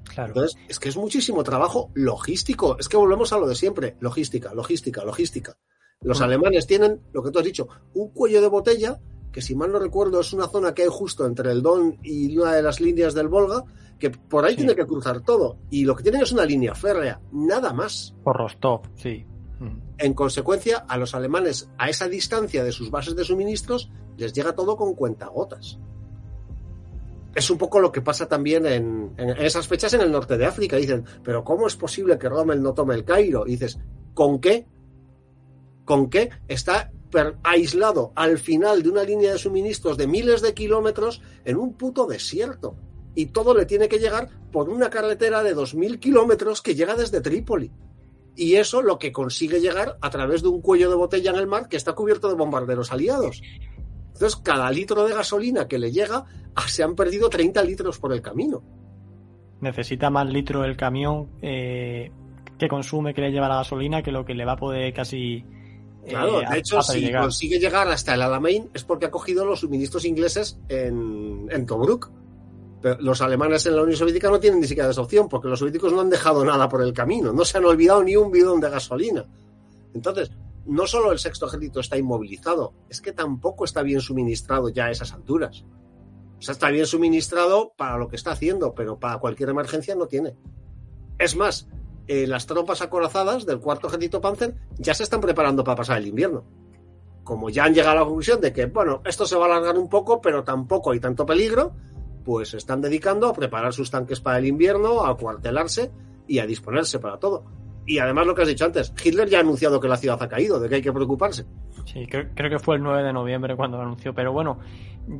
Claro. 0.04 0.28
Entonces, 0.28 0.58
es 0.68 0.78
que 0.78 0.88
es 0.88 0.96
muchísimo 0.96 1.42
trabajo 1.42 1.90
logístico. 1.94 2.76
Es 2.78 2.88
que 2.88 2.96
volvemos 2.96 3.32
a 3.32 3.38
lo 3.38 3.46
de 3.46 3.54
siempre. 3.54 3.96
Logística, 4.00 4.52
logística, 4.52 5.04
logística. 5.04 5.56
Los 6.00 6.20
alemanes 6.20 6.66
tienen, 6.66 7.00
lo 7.12 7.22
que 7.22 7.30
tú 7.30 7.38
has 7.38 7.44
dicho, 7.44 7.68
un 7.94 8.10
cuello 8.10 8.42
de 8.42 8.48
botella, 8.48 9.00
que 9.32 9.40
si 9.40 9.54
mal 9.54 9.72
no 9.72 9.78
recuerdo 9.78 10.20
es 10.20 10.32
una 10.32 10.48
zona 10.48 10.74
que 10.74 10.82
hay 10.82 10.88
justo 10.90 11.26
entre 11.26 11.50
el 11.50 11.62
Don 11.62 11.98
y 12.02 12.36
una 12.36 12.52
de 12.52 12.62
las 12.62 12.80
líneas 12.80 13.14
del 13.14 13.28
Volga, 13.28 13.64
que 13.98 14.10
por 14.10 14.44
ahí 14.44 14.54
tiene 14.54 14.76
que 14.76 14.86
cruzar 14.86 15.22
todo. 15.22 15.58
Y 15.70 15.84
lo 15.84 15.96
que 15.96 16.02
tienen 16.02 16.22
es 16.22 16.32
una 16.32 16.44
línea 16.44 16.74
férrea, 16.74 17.20
nada 17.32 17.72
más. 17.72 18.14
Por 18.22 18.36
Rostov, 18.36 18.82
sí. 18.96 19.26
Mm. 19.58 19.78
En 19.98 20.14
consecuencia, 20.14 20.84
a 20.88 20.96
los 20.98 21.14
alemanes, 21.14 21.70
a 21.78 21.88
esa 21.88 22.08
distancia 22.08 22.62
de 22.62 22.72
sus 22.72 22.90
bases 22.90 23.16
de 23.16 23.24
suministros, 23.24 23.90
les 24.16 24.32
llega 24.32 24.54
todo 24.54 24.76
con 24.76 24.94
cuentagotas. 24.94 25.78
Es 27.34 27.50
un 27.50 27.58
poco 27.58 27.80
lo 27.80 27.90
que 27.90 28.00
pasa 28.00 28.26
también 28.26 28.64
en, 28.66 29.12
en, 29.16 29.30
esas 29.30 29.66
fechas 29.66 29.92
en 29.94 30.00
el 30.00 30.12
norte 30.12 30.38
de 30.38 30.46
África. 30.46 30.76
Dicen, 30.76 31.04
pero 31.22 31.42
¿cómo 31.42 31.66
es 31.66 31.76
posible 31.76 32.18
que 32.18 32.28
Rommel 32.28 32.62
no 32.62 32.74
tome 32.74 32.94
el 32.94 33.04
Cairo? 33.04 33.44
Dices, 33.44 33.78
¿con 34.14 34.38
qué? 34.38 34.66
con 35.84 36.08
que 36.10 36.30
está 36.48 36.90
aislado 37.44 38.12
al 38.16 38.38
final 38.38 38.82
de 38.82 38.88
una 38.88 39.04
línea 39.04 39.32
de 39.32 39.38
suministros 39.38 39.96
de 39.96 40.06
miles 40.06 40.42
de 40.42 40.54
kilómetros 40.54 41.22
en 41.44 41.56
un 41.56 41.74
puto 41.74 42.06
desierto. 42.06 42.76
Y 43.14 43.26
todo 43.26 43.54
le 43.54 43.66
tiene 43.66 43.88
que 43.88 44.00
llegar 44.00 44.28
por 44.50 44.68
una 44.68 44.90
carretera 44.90 45.44
de 45.44 45.54
2.000 45.54 46.00
kilómetros 46.00 46.62
que 46.62 46.74
llega 46.74 46.96
desde 46.96 47.20
Trípoli. 47.20 47.70
Y 48.34 48.56
eso 48.56 48.82
lo 48.82 48.98
que 48.98 49.12
consigue 49.12 49.60
llegar 49.60 49.96
a 50.00 50.10
través 50.10 50.42
de 50.42 50.48
un 50.48 50.60
cuello 50.60 50.90
de 50.90 50.96
botella 50.96 51.30
en 51.30 51.36
el 51.36 51.46
mar 51.46 51.68
que 51.68 51.76
está 51.76 51.92
cubierto 51.92 52.28
de 52.28 52.34
bombarderos 52.34 52.90
aliados. 52.90 53.40
Entonces, 54.14 54.36
cada 54.42 54.70
litro 54.70 55.04
de 55.04 55.14
gasolina 55.14 55.68
que 55.68 55.78
le 55.78 55.92
llega, 55.92 56.24
ah, 56.54 56.68
se 56.68 56.82
han 56.82 56.94
perdido 56.94 57.28
30 57.28 57.62
litros 57.64 57.98
por 57.98 58.12
el 58.12 58.22
camino. 58.22 58.62
Necesita 59.60 60.08
más 60.08 60.28
litro 60.28 60.64
el 60.64 60.76
camión 60.76 61.28
eh, 61.42 62.10
que 62.58 62.68
consume, 62.68 63.12
que 63.12 63.20
le 63.20 63.32
lleva 63.32 63.48
la 63.48 63.56
gasolina, 63.56 64.02
que 64.02 64.12
lo 64.12 64.24
que 64.24 64.34
le 64.34 64.44
va 64.44 64.52
a 64.52 64.56
poder 64.56 64.92
casi 64.94 65.44
Claro, 66.08 66.42
eh, 66.42 66.46
de 66.50 66.58
hecho, 66.58 66.82
si 66.82 67.10
consigue 67.12 67.58
llegar 67.58 67.88
hasta 67.88 68.14
el 68.14 68.22
Alamein 68.22 68.70
es 68.74 68.84
porque 68.84 69.06
ha 69.06 69.10
cogido 69.10 69.44
los 69.44 69.60
suministros 69.60 70.04
ingleses 70.04 70.58
en, 70.68 71.48
en 71.50 71.66
Tobruk. 71.66 72.10
Pero 72.82 73.00
los 73.00 73.22
alemanes 73.22 73.64
en 73.64 73.76
la 73.76 73.82
Unión 73.82 73.96
Soviética 73.96 74.30
no 74.30 74.38
tienen 74.38 74.60
ni 74.60 74.66
siquiera 74.66 74.90
esa 74.90 75.00
opción, 75.00 75.28
porque 75.28 75.48
los 75.48 75.58
soviéticos 75.58 75.92
no 75.92 76.02
han 76.02 76.10
dejado 76.10 76.44
nada 76.44 76.68
por 76.68 76.82
el 76.82 76.92
camino, 76.92 77.32
no 77.32 77.44
se 77.44 77.56
han 77.56 77.64
olvidado 77.64 78.04
ni 78.04 78.14
un 78.14 78.30
bidón 78.30 78.60
de 78.60 78.68
gasolina. 78.68 79.24
Entonces, 79.94 80.30
no 80.66 80.86
solo 80.86 81.12
el 81.12 81.18
sexto 81.18 81.46
ejército 81.46 81.80
está 81.80 81.96
inmovilizado, 81.96 82.74
es 82.88 83.00
que 83.00 83.12
tampoco 83.12 83.64
está 83.64 83.82
bien 83.82 84.00
suministrado 84.00 84.68
ya 84.68 84.86
a 84.86 84.90
esas 84.90 85.12
alturas. 85.12 85.64
O 86.38 86.42
sea, 86.42 86.52
está 86.52 86.70
bien 86.70 86.86
suministrado 86.86 87.72
para 87.76 87.96
lo 87.98 88.08
que 88.08 88.16
está 88.16 88.32
haciendo, 88.32 88.74
pero 88.74 88.98
para 88.98 89.18
cualquier 89.18 89.50
emergencia 89.50 89.94
no 89.94 90.06
tiene. 90.06 90.36
Es 91.18 91.36
más, 91.36 91.68
eh, 92.06 92.26
las 92.26 92.46
tropas 92.46 92.82
acorazadas 92.82 93.46
del 93.46 93.60
cuarto 93.60 93.88
ejército 93.88 94.20
Panzer 94.20 94.54
ya 94.76 94.94
se 94.94 95.04
están 95.04 95.20
preparando 95.20 95.64
para 95.64 95.76
pasar 95.76 95.98
el 95.98 96.06
invierno. 96.06 96.44
Como 97.22 97.48
ya 97.48 97.64
han 97.64 97.74
llegado 97.74 97.92
a 97.96 98.00
la 98.00 98.04
conclusión 98.04 98.40
de 98.40 98.52
que, 98.52 98.66
bueno, 98.66 99.00
esto 99.04 99.24
se 99.24 99.36
va 99.36 99.46
a 99.46 99.48
alargar 99.48 99.78
un 99.78 99.88
poco, 99.88 100.20
pero 100.20 100.44
tampoco 100.44 100.90
hay 100.90 101.00
tanto 101.00 101.24
peligro, 101.24 101.72
pues 102.24 102.50
se 102.50 102.58
están 102.58 102.82
dedicando 102.82 103.28
a 103.28 103.32
preparar 103.32 103.72
sus 103.72 103.90
tanques 103.90 104.20
para 104.20 104.38
el 104.38 104.46
invierno, 104.46 105.04
a 105.04 105.10
acuartelarse 105.10 105.90
y 106.26 106.40
a 106.40 106.46
disponerse 106.46 106.98
para 106.98 107.18
todo. 107.18 107.44
Y 107.86 107.98
además 107.98 108.26
lo 108.26 108.34
que 108.34 108.42
has 108.42 108.48
dicho 108.48 108.64
antes, 108.64 108.94
Hitler 109.02 109.28
ya 109.28 109.38
ha 109.38 109.40
anunciado 109.40 109.80
que 109.80 109.88
la 109.88 109.96
ciudad 109.96 110.22
ha 110.22 110.28
caído, 110.28 110.58
de 110.58 110.68
que 110.68 110.76
hay 110.76 110.82
que 110.82 110.92
preocuparse. 110.92 111.44
Sí, 111.84 112.06
creo, 112.06 112.32
que 112.34 112.58
fue 112.58 112.76
el 112.76 112.82
9 112.82 113.02
de 113.02 113.12
noviembre 113.12 113.56
cuando 113.56 113.76
lo 113.76 113.82
anunció, 113.82 114.14
pero 114.14 114.32
bueno, 114.32 114.58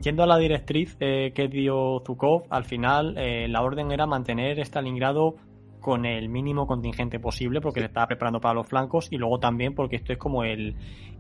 yendo 0.03 0.23
a 0.23 0.27
la 0.27 0.39
directriz 0.39 0.97
eh, 1.01 1.33
que 1.35 1.49
dio 1.49 2.03
Zukov, 2.07 2.45
al 2.49 2.65
final 2.65 3.17
eh, 3.19 3.49
la 3.49 3.63
orden 3.63 3.93
era 3.93 4.07
mantener 4.07 4.59
Stalingrado 4.61 5.37
con 5.85 6.07
el 6.07 6.31
mínimo 6.31 6.67
contingente 6.67 7.21
posible 7.21 7.61
porque 7.61 7.81
se 7.81 7.87
estaba 7.87 8.07
preparando 8.07 8.41
para 8.41 8.55
los 8.55 8.67
flancos 8.67 9.09
y 9.11 9.19
luego 9.19 9.39
también 9.39 9.75
porque 9.75 9.97
esto 9.97 10.15
es 10.15 10.19
como 10.19 10.43
el, 10.43 10.75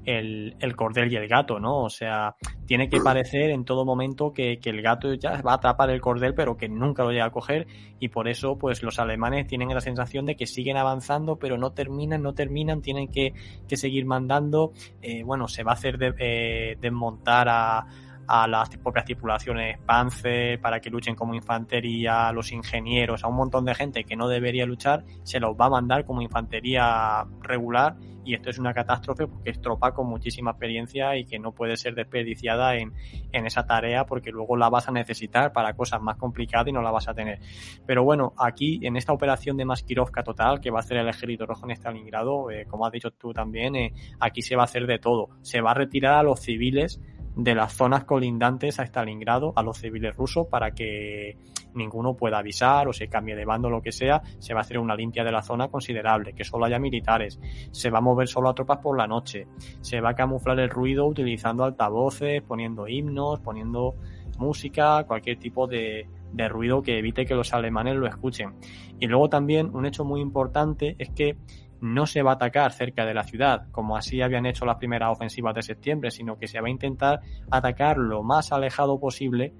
el, 0.06 0.74
cordel 0.74 1.12
y 1.12 1.16
el 1.16 1.28
gato, 1.28 1.60
¿no? 1.60 1.82
O 1.82 1.90
sea, 1.90 2.36
tiene 2.64 2.88
que 2.88 2.98
parecer 2.98 3.50
en 3.50 3.66
todo 3.66 3.84
momento 3.84 4.32
que, 4.32 4.58
el 4.64 4.80
gato 4.80 5.12
ya 5.12 5.42
va 5.42 5.52
a 5.52 5.56
atrapar 5.56 5.90
el 5.90 6.00
cordel 6.00 6.32
pero 6.32 6.56
que 6.56 6.70
nunca 6.70 7.04
lo 7.04 7.10
llega 7.10 7.26
a 7.26 7.30
coger 7.30 7.66
y 8.00 8.08
por 8.08 8.26
eso 8.26 8.56
pues 8.56 8.82
los 8.82 8.98
alemanes 8.98 9.46
tienen 9.46 9.68
la 9.68 9.82
sensación 9.82 10.24
de 10.24 10.34
que 10.34 10.46
siguen 10.46 10.78
avanzando 10.78 11.36
pero 11.36 11.58
no 11.58 11.72
terminan, 11.72 12.22
no 12.22 12.32
terminan, 12.32 12.80
tienen 12.80 13.08
que, 13.08 13.34
seguir 13.68 14.06
mandando, 14.06 14.72
eh, 15.02 15.24
bueno, 15.24 15.46
se 15.46 15.62
va 15.62 15.72
a 15.72 15.74
hacer 15.74 15.98
eh, 16.18 16.78
desmontar 16.80 17.50
a 17.50 17.86
a 18.26 18.46
las 18.46 18.68
propias 18.76 19.04
tripulaciones 19.04 19.78
Panzer 19.86 20.60
para 20.60 20.80
que 20.80 20.90
luchen 20.90 21.14
como 21.14 21.34
infantería, 21.34 22.28
a 22.28 22.32
los 22.32 22.52
ingenieros, 22.52 23.24
a 23.24 23.28
un 23.28 23.36
montón 23.36 23.64
de 23.64 23.74
gente 23.74 24.04
que 24.04 24.16
no 24.16 24.28
debería 24.28 24.66
luchar, 24.66 25.04
se 25.22 25.40
los 25.40 25.54
va 25.56 25.66
a 25.66 25.70
mandar 25.70 26.04
como 26.04 26.22
infantería 26.22 27.24
regular 27.40 27.96
y 28.24 28.34
esto 28.34 28.50
es 28.50 28.58
una 28.58 28.72
catástrofe 28.72 29.26
porque 29.26 29.50
es 29.50 29.60
tropa 29.60 29.92
con 29.92 30.08
muchísima 30.08 30.52
experiencia 30.52 31.16
y 31.16 31.24
que 31.24 31.38
no 31.38 31.52
puede 31.52 31.76
ser 31.76 31.94
desperdiciada 31.94 32.76
en, 32.76 32.92
en 33.32 33.46
esa 33.46 33.66
tarea 33.66 34.06
porque 34.06 34.30
luego 34.30 34.56
la 34.56 34.70
vas 34.70 34.88
a 34.88 34.92
necesitar 34.92 35.52
para 35.52 35.74
cosas 35.74 36.00
más 36.00 36.16
complicadas 36.16 36.68
y 36.68 36.72
no 36.72 36.82
la 36.82 36.90
vas 36.90 37.08
a 37.08 37.14
tener. 37.14 37.40
Pero 37.86 38.02
bueno, 38.02 38.32
aquí 38.38 38.80
en 38.82 38.96
esta 38.96 39.12
operación 39.12 39.56
de 39.56 39.64
Maskirovka 39.64 40.22
total 40.22 40.60
que 40.60 40.70
va 40.70 40.78
a 40.78 40.80
hacer 40.80 40.96
el 40.96 41.08
ejército 41.08 41.46
rojo 41.46 41.66
en 41.66 41.76
Stalingrado, 41.76 42.50
eh, 42.50 42.66
como 42.66 42.86
has 42.86 42.92
dicho 42.92 43.10
tú 43.10 43.32
también, 43.32 43.76
eh, 43.76 43.92
aquí 44.20 44.42
se 44.42 44.56
va 44.56 44.62
a 44.62 44.64
hacer 44.64 44.86
de 44.86 44.98
todo. 44.98 45.28
Se 45.42 45.60
va 45.60 45.72
a 45.72 45.74
retirar 45.74 46.14
a 46.14 46.22
los 46.22 46.40
civiles 46.40 47.00
de 47.36 47.54
las 47.54 47.72
zonas 47.72 48.04
colindantes 48.04 48.78
a 48.78 48.84
Stalingrado 48.84 49.52
a 49.56 49.62
los 49.62 49.78
civiles 49.78 50.16
rusos 50.16 50.46
para 50.46 50.70
que 50.72 51.36
ninguno 51.74 52.14
pueda 52.14 52.38
avisar 52.38 52.86
o 52.88 52.92
se 52.92 53.08
cambie 53.08 53.34
de 53.34 53.44
bando 53.44 53.68
o 53.68 53.70
lo 53.70 53.82
que 53.82 53.92
sea, 53.92 54.22
se 54.38 54.54
va 54.54 54.60
a 54.60 54.62
hacer 54.62 54.78
una 54.78 54.94
limpia 54.94 55.24
de 55.24 55.32
la 55.32 55.42
zona 55.42 55.68
considerable, 55.68 56.32
que 56.32 56.44
solo 56.44 56.64
haya 56.64 56.78
militares, 56.78 57.40
se 57.72 57.90
va 57.90 57.98
a 57.98 58.02
mover 58.02 58.28
solo 58.28 58.48
a 58.48 58.54
tropas 58.54 58.78
por 58.78 58.96
la 58.96 59.06
noche, 59.06 59.48
se 59.80 60.00
va 60.00 60.10
a 60.10 60.14
camuflar 60.14 60.60
el 60.60 60.70
ruido 60.70 61.06
utilizando 61.06 61.64
altavoces, 61.64 62.42
poniendo 62.42 62.86
himnos, 62.86 63.40
poniendo 63.40 63.96
música, 64.38 65.04
cualquier 65.04 65.38
tipo 65.38 65.66
de, 65.66 66.06
de 66.32 66.48
ruido 66.48 66.82
que 66.82 66.98
evite 66.98 67.24
que 67.24 67.34
los 67.34 67.52
alemanes 67.54 67.96
lo 67.96 68.06
escuchen. 68.06 68.54
Y 68.98 69.06
luego 69.06 69.28
también 69.28 69.70
un 69.74 69.86
hecho 69.86 70.04
muy 70.04 70.20
importante 70.20 70.96
es 70.98 71.10
que 71.10 71.36
no 71.84 72.06
se 72.06 72.22
va 72.22 72.30
a 72.30 72.34
atacar 72.34 72.72
cerca 72.72 73.04
de 73.04 73.12
la 73.12 73.24
ciudad, 73.24 73.66
como 73.70 73.96
así 73.96 74.22
habían 74.22 74.46
hecho 74.46 74.64
las 74.64 74.76
primeras 74.76 75.10
ofensivas 75.12 75.54
de 75.54 75.62
septiembre, 75.62 76.10
sino 76.10 76.38
que 76.38 76.48
se 76.48 76.58
va 76.58 76.68
a 76.68 76.70
intentar 76.70 77.20
atacar 77.50 77.98
lo 77.98 78.22
más 78.22 78.52
alejado 78.52 78.98
posible, 78.98 79.52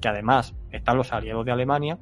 que 0.00 0.08
además 0.08 0.56
están 0.70 0.96
los 0.96 1.12
aliados 1.12 1.44
de 1.44 1.52
Alemania, 1.52 1.98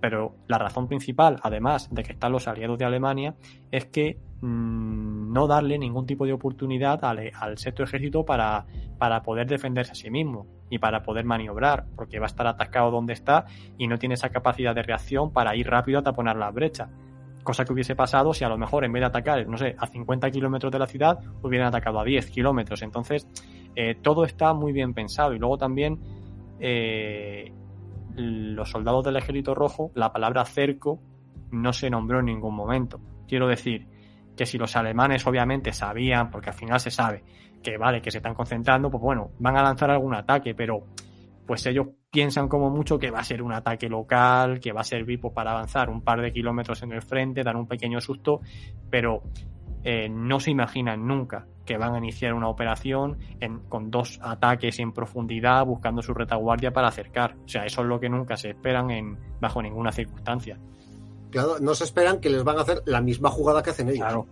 pero 0.00 0.36
la 0.48 0.56
razón 0.56 0.88
principal, 0.88 1.38
además 1.42 1.90
de 1.92 2.02
que 2.02 2.12
están 2.12 2.32
los 2.32 2.48
aliados 2.48 2.78
de 2.78 2.86
Alemania, 2.86 3.34
es 3.70 3.84
que 3.86 4.18
mm, 4.40 5.32
no 5.34 5.46
darle 5.48 5.78
ningún 5.78 6.06
tipo 6.06 6.24
de 6.24 6.32
oportunidad 6.32 7.04
al, 7.04 7.58
sexto 7.58 7.82
ejército 7.82 8.24
para, 8.24 8.64
para 8.96 9.22
poder 9.22 9.46
defenderse 9.46 9.92
a 9.92 9.96
sí 9.96 10.10
mismo 10.10 10.46
y 10.70 10.78
para 10.78 11.02
poder 11.02 11.26
maniobrar, 11.26 11.84
porque 11.94 12.18
va 12.20 12.24
a 12.24 12.28
estar 12.28 12.46
atascado 12.46 12.90
donde 12.90 13.12
está 13.12 13.44
y 13.76 13.86
no 13.86 13.98
tiene 13.98 14.14
esa 14.14 14.30
capacidad 14.30 14.74
de 14.74 14.82
reacción 14.82 15.30
para 15.30 15.54
ir 15.56 15.68
rápido 15.68 15.98
a 15.98 16.02
taponar 16.02 16.36
las 16.36 16.54
brechas 16.54 16.88
cosa 17.44 17.64
que 17.64 17.72
hubiese 17.72 17.94
pasado 17.94 18.34
si 18.34 18.42
a 18.42 18.48
lo 18.48 18.58
mejor 18.58 18.84
en 18.84 18.92
vez 18.92 19.02
de 19.02 19.06
atacar, 19.06 19.46
no 19.46 19.56
sé, 19.56 19.76
a 19.78 19.86
50 19.86 20.30
kilómetros 20.30 20.72
de 20.72 20.78
la 20.80 20.86
ciudad, 20.86 21.20
hubieran 21.42 21.68
atacado 21.68 22.00
a 22.00 22.04
10 22.04 22.30
kilómetros. 22.30 22.82
Entonces, 22.82 23.28
eh, 23.76 23.94
todo 24.02 24.24
está 24.24 24.52
muy 24.52 24.72
bien 24.72 24.94
pensado. 24.94 25.34
Y 25.34 25.38
luego 25.38 25.58
también 25.58 26.00
eh, 26.58 27.52
los 28.16 28.70
soldados 28.70 29.04
del 29.04 29.16
ejército 29.16 29.54
rojo, 29.54 29.92
la 29.94 30.12
palabra 30.12 30.44
cerco 30.44 31.00
no 31.52 31.72
se 31.72 31.90
nombró 31.90 32.20
en 32.20 32.26
ningún 32.26 32.54
momento. 32.54 33.00
Quiero 33.28 33.46
decir 33.46 33.86
que 34.36 34.46
si 34.46 34.58
los 34.58 34.74
alemanes 34.74 35.26
obviamente 35.26 35.72
sabían, 35.72 36.30
porque 36.30 36.50
al 36.50 36.56
final 36.56 36.80
se 36.80 36.90
sabe 36.90 37.22
que 37.62 37.78
vale, 37.78 38.02
que 38.02 38.10
se 38.10 38.18
están 38.18 38.34
concentrando, 38.34 38.90
pues 38.90 39.02
bueno, 39.02 39.30
van 39.38 39.56
a 39.56 39.62
lanzar 39.62 39.90
algún 39.90 40.14
ataque, 40.14 40.54
pero 40.54 40.84
pues 41.46 41.66
ellos 41.66 41.88
piensan 42.10 42.48
como 42.48 42.70
mucho 42.70 42.98
que 42.98 43.10
va 43.10 43.20
a 43.20 43.24
ser 43.24 43.42
un 43.42 43.52
ataque 43.52 43.88
local, 43.88 44.60
que 44.60 44.72
va 44.72 44.80
a 44.80 44.84
servir 44.84 45.20
pues, 45.20 45.34
para 45.34 45.50
avanzar 45.50 45.90
un 45.90 46.02
par 46.02 46.20
de 46.20 46.32
kilómetros 46.32 46.82
en 46.82 46.92
el 46.92 47.02
frente, 47.02 47.42
dar 47.42 47.56
un 47.56 47.66
pequeño 47.66 48.00
susto, 48.00 48.40
pero 48.90 49.22
eh, 49.82 50.08
no 50.08 50.40
se 50.40 50.50
imaginan 50.50 51.06
nunca 51.06 51.46
que 51.64 51.76
van 51.76 51.94
a 51.94 51.98
iniciar 51.98 52.34
una 52.34 52.48
operación 52.48 53.18
con 53.68 53.90
dos 53.90 54.18
ataques 54.22 54.78
en 54.78 54.92
profundidad 54.92 55.64
buscando 55.64 56.02
su 56.02 56.14
retaguardia 56.14 56.72
para 56.72 56.88
acercar. 56.88 57.36
O 57.44 57.48
sea, 57.48 57.64
eso 57.64 57.82
es 57.82 57.86
lo 57.86 58.00
que 58.00 58.08
nunca 58.08 58.36
se 58.36 58.50
esperan 58.50 58.90
en, 58.90 59.18
bajo 59.40 59.62
ninguna 59.62 59.92
circunstancia. 59.92 60.58
Claro, 61.30 61.58
no 61.60 61.74
se 61.74 61.84
esperan 61.84 62.20
que 62.20 62.30
les 62.30 62.44
van 62.44 62.58
a 62.58 62.62
hacer 62.62 62.82
la 62.86 63.00
misma 63.00 63.30
jugada 63.30 63.62
que 63.62 63.70
hacen 63.70 63.88
ellos. 63.88 64.00
Claro, 64.00 64.26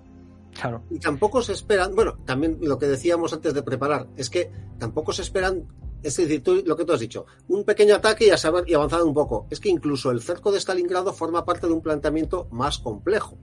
claro. 0.53 0.83
Y 0.91 0.99
tampoco 0.99 1.43
se 1.43 1.53
esperan, 1.53 1.95
bueno, 1.95 2.19
también 2.25 2.59
lo 2.61 2.79
que 2.79 2.87
decíamos 2.87 3.33
antes 3.33 3.55
de 3.55 3.63
preparar, 3.63 4.07
es 4.17 4.31
que 4.31 4.51
tampoco 4.79 5.13
se 5.13 5.23
esperan 5.23 5.67
es 6.03 6.17
decir, 6.17 6.43
lo 6.67 6.77
que 6.77 6.85
tú 6.85 6.93
has 6.93 7.01
dicho, 7.01 7.27
un 7.49 7.65
pequeño 7.65 7.95
ataque 7.95 8.27
y 8.67 8.75
avanzar 8.75 9.03
un 9.03 9.15
poco. 9.15 9.47
Es 9.51 9.61
que 9.61 9.69
incluso 9.69 10.11
el 10.11 10.21
cerco 10.21 10.51
de 10.51 10.61
Stalingrado 10.61 11.13
forma 11.13 11.45
parte 11.45 11.67
de 11.67 11.73
un 11.73 11.81
planteamiento 11.81 12.49
más 12.51 12.79
complejo. 12.79 13.37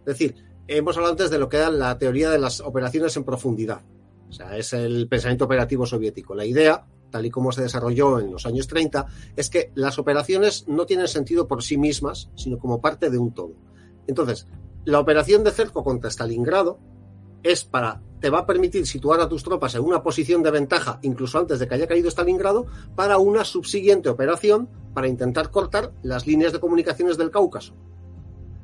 Es 0.00 0.18
decir, 0.18 0.34
hemos 0.66 0.96
hablado 0.96 1.12
antes 1.12 1.30
de 1.30 1.38
lo 1.38 1.48
que 1.48 1.56
era 1.56 1.70
la 1.70 1.96
teoría 1.98 2.30
de 2.30 2.38
las 2.38 2.60
operaciones 2.60 3.16
en 3.16 3.24
profundidad. 3.24 3.82
O 4.28 4.32
sea, 4.32 4.56
es 4.56 4.72
el 4.72 5.08
pensamiento 5.08 5.44
operativo 5.44 5.86
soviético. 5.86 6.34
La 6.34 6.46
idea, 6.46 6.86
tal 7.10 7.26
y 7.26 7.30
como 7.30 7.52
se 7.52 7.62
desarrolló 7.62 8.18
en 8.18 8.32
los 8.32 8.46
años 8.46 8.66
30, 8.66 9.06
es 9.36 9.50
que 9.50 9.72
las 9.74 9.98
operaciones 9.98 10.66
no 10.68 10.86
tienen 10.86 11.08
sentido 11.08 11.46
por 11.46 11.62
sí 11.62 11.76
mismas, 11.76 12.30
sino 12.34 12.58
como 12.58 12.80
parte 12.80 13.10
de 13.10 13.18
un 13.18 13.34
todo. 13.34 13.54
Entonces, 14.06 14.48
la 14.84 15.00
operación 15.00 15.44
de 15.44 15.50
cerco 15.50 15.84
contra 15.84 16.10
Stalingrado 16.10 16.78
es 17.42 17.64
para, 17.64 18.02
te 18.22 18.30
va 18.30 18.38
a 18.38 18.46
permitir 18.46 18.86
situar 18.86 19.20
a 19.20 19.28
tus 19.28 19.42
tropas 19.42 19.74
en 19.74 19.82
una 19.82 20.00
posición 20.00 20.44
de 20.44 20.52
ventaja, 20.52 21.00
incluso 21.02 21.40
antes 21.40 21.58
de 21.58 21.66
que 21.66 21.74
haya 21.74 21.88
caído 21.88 22.08
Stalingrado, 22.08 22.66
para 22.94 23.18
una 23.18 23.44
subsiguiente 23.44 24.08
operación 24.08 24.68
para 24.94 25.08
intentar 25.08 25.50
cortar 25.50 25.92
las 26.02 26.24
líneas 26.24 26.52
de 26.52 26.60
comunicaciones 26.60 27.18
del 27.18 27.32
Cáucaso. 27.32 27.74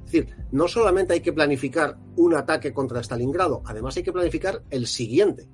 Es 0.04 0.12
decir, 0.12 0.36
no 0.52 0.68
solamente 0.68 1.14
hay 1.14 1.20
que 1.22 1.32
planificar 1.32 1.98
un 2.14 2.34
ataque 2.34 2.72
contra 2.72 3.02
Stalingrado, 3.02 3.62
además 3.66 3.96
hay 3.96 4.04
que 4.04 4.12
planificar 4.12 4.62
el 4.70 4.86
siguiente. 4.86 5.48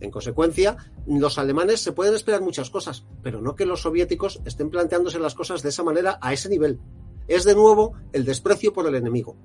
En 0.00 0.10
consecuencia, 0.10 0.76
los 1.06 1.38
alemanes 1.38 1.80
se 1.80 1.92
pueden 1.92 2.14
esperar 2.14 2.42
muchas 2.42 2.68
cosas, 2.68 3.06
pero 3.22 3.40
no 3.40 3.56
que 3.56 3.64
los 3.64 3.80
soviéticos 3.80 4.42
estén 4.44 4.68
planteándose 4.68 5.18
las 5.18 5.34
cosas 5.34 5.62
de 5.62 5.70
esa 5.70 5.82
manera 5.82 6.18
a 6.20 6.34
ese 6.34 6.50
nivel. 6.50 6.78
Es 7.26 7.44
de 7.44 7.54
nuevo 7.54 7.94
el 8.12 8.26
desprecio 8.26 8.74
por 8.74 8.86
el 8.86 8.96
enemigo. 8.96 9.38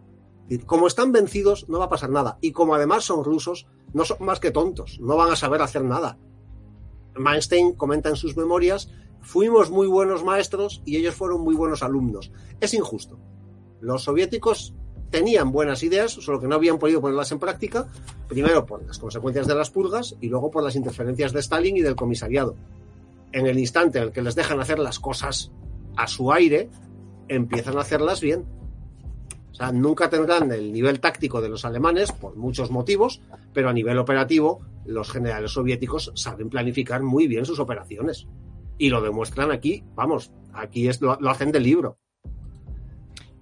Como 0.66 0.88
están 0.88 1.12
vencidos, 1.12 1.68
no 1.68 1.80
va 1.80 1.86
a 1.86 1.90
pasar 1.90 2.10
nada. 2.10 2.38
Y 2.42 2.52
como 2.52 2.76
además 2.76 3.04
son 3.04 3.24
rusos, 3.24 3.68
no 3.94 4.06
son 4.06 4.18
más 4.22 4.40
que 4.40 4.52
tontos, 4.52 5.00
no 5.02 5.18
van 5.18 5.32
a 5.32 5.36
saber 5.36 5.62
hacer 5.62 5.84
nada. 5.84 6.18
Manstein 7.16 7.74
comenta 7.74 8.10
en 8.10 8.16
sus 8.16 8.38
memorias, 8.38 8.90
fuimos 9.22 9.70
muy 9.70 9.88
buenos 9.88 10.24
maestros 10.24 10.82
y 10.86 10.98
ellos 10.98 11.16
fueron 11.16 11.42
muy 11.42 11.56
buenos 11.56 11.84
alumnos. 11.84 12.32
Es 12.62 12.74
injusto. 12.74 13.18
Los 13.82 14.04
soviéticos 14.04 14.74
tenían 15.10 15.52
buenas 15.52 15.84
ideas, 15.84 16.12
solo 16.12 16.40
que 16.40 16.48
no 16.48 16.56
habían 16.56 16.80
podido 16.80 17.02
ponerlas 17.02 17.32
en 17.32 17.40
práctica, 17.40 17.88
primero 18.28 18.66
por 18.66 18.86
las 18.86 19.00
consecuencias 19.00 19.48
de 19.48 19.56
las 19.56 19.70
purgas 19.70 20.16
y 20.22 20.30
luego 20.30 20.52
por 20.52 20.64
las 20.64 20.76
interferencias 20.76 21.34
de 21.34 21.40
Stalin 21.40 21.78
y 21.78 21.82
del 21.82 21.96
comisariado. 21.96 22.56
En 23.32 23.46
el 23.48 23.60
instante 23.60 24.00
en 24.00 24.06
el 24.06 24.12
que 24.12 24.22
les 24.22 24.36
dejan 24.36 24.60
hacer 24.60 24.80
las 24.80 25.00
cosas 25.00 25.52
a 25.96 26.08
su 26.08 26.32
aire, 26.32 26.70
empiezan 27.28 27.78
a 27.78 27.82
hacerlas 27.82 28.22
bien. 28.22 28.46
O 29.58 29.62
sea, 29.64 29.72
nunca 29.72 30.10
tendrán 30.10 30.52
el 30.52 30.72
nivel 30.72 31.00
táctico 31.00 31.42
de 31.42 31.50
los 31.50 31.66
alemanes 31.66 32.12
por 32.12 32.36
muchos 32.36 32.70
motivos, 32.70 33.22
pero 33.54 33.70
a 33.70 33.74
nivel 33.74 33.98
operativo 33.98 34.62
los 34.86 35.10
generales 35.10 35.52
soviéticos 35.52 36.12
saben 36.16 36.50
planificar 36.50 37.02
muy 37.02 37.28
bien 37.28 37.46
sus 37.46 37.60
operaciones. 37.60 38.28
Y 38.78 38.90
lo 38.90 39.02
demuestran 39.02 39.52
aquí, 39.52 39.84
vamos, 39.96 40.32
aquí 40.54 40.88
es, 40.88 41.02
lo 41.02 41.30
hacen 41.30 41.52
del 41.52 41.64
libro 41.64 41.98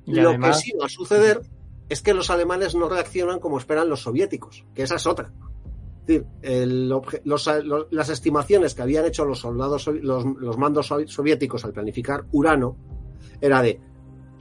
lo 0.06 0.40
que 0.40 0.54
sí 0.54 0.74
va 0.80 0.86
a 0.86 0.90
suceder 0.90 1.42
es 1.90 2.02
que 2.02 2.14
los 2.14 2.30
alemanes 2.30 2.76
no 2.76 2.90
reaccionan 2.90 3.40
como 3.40 3.58
esperan 3.58 3.90
los 3.90 4.02
soviéticos, 4.02 4.66
que 4.74 4.84
esa 4.84 4.96
es 4.96 5.06
otra. 5.06 5.32
Es 6.08 6.08
decir, 6.08 6.26
las 7.92 8.10
estimaciones 8.10 8.76
que 8.76 8.82
habían 8.82 9.06
hecho 9.06 9.26
los 9.26 9.40
soldados, 9.40 9.88
los, 9.88 10.26
los 10.26 10.58
mandos 10.58 10.94
soviéticos 11.08 11.66
al 11.66 11.74
planificar 11.74 12.26
Urano, 12.32 12.78
era 13.42 13.62
de 13.62 13.80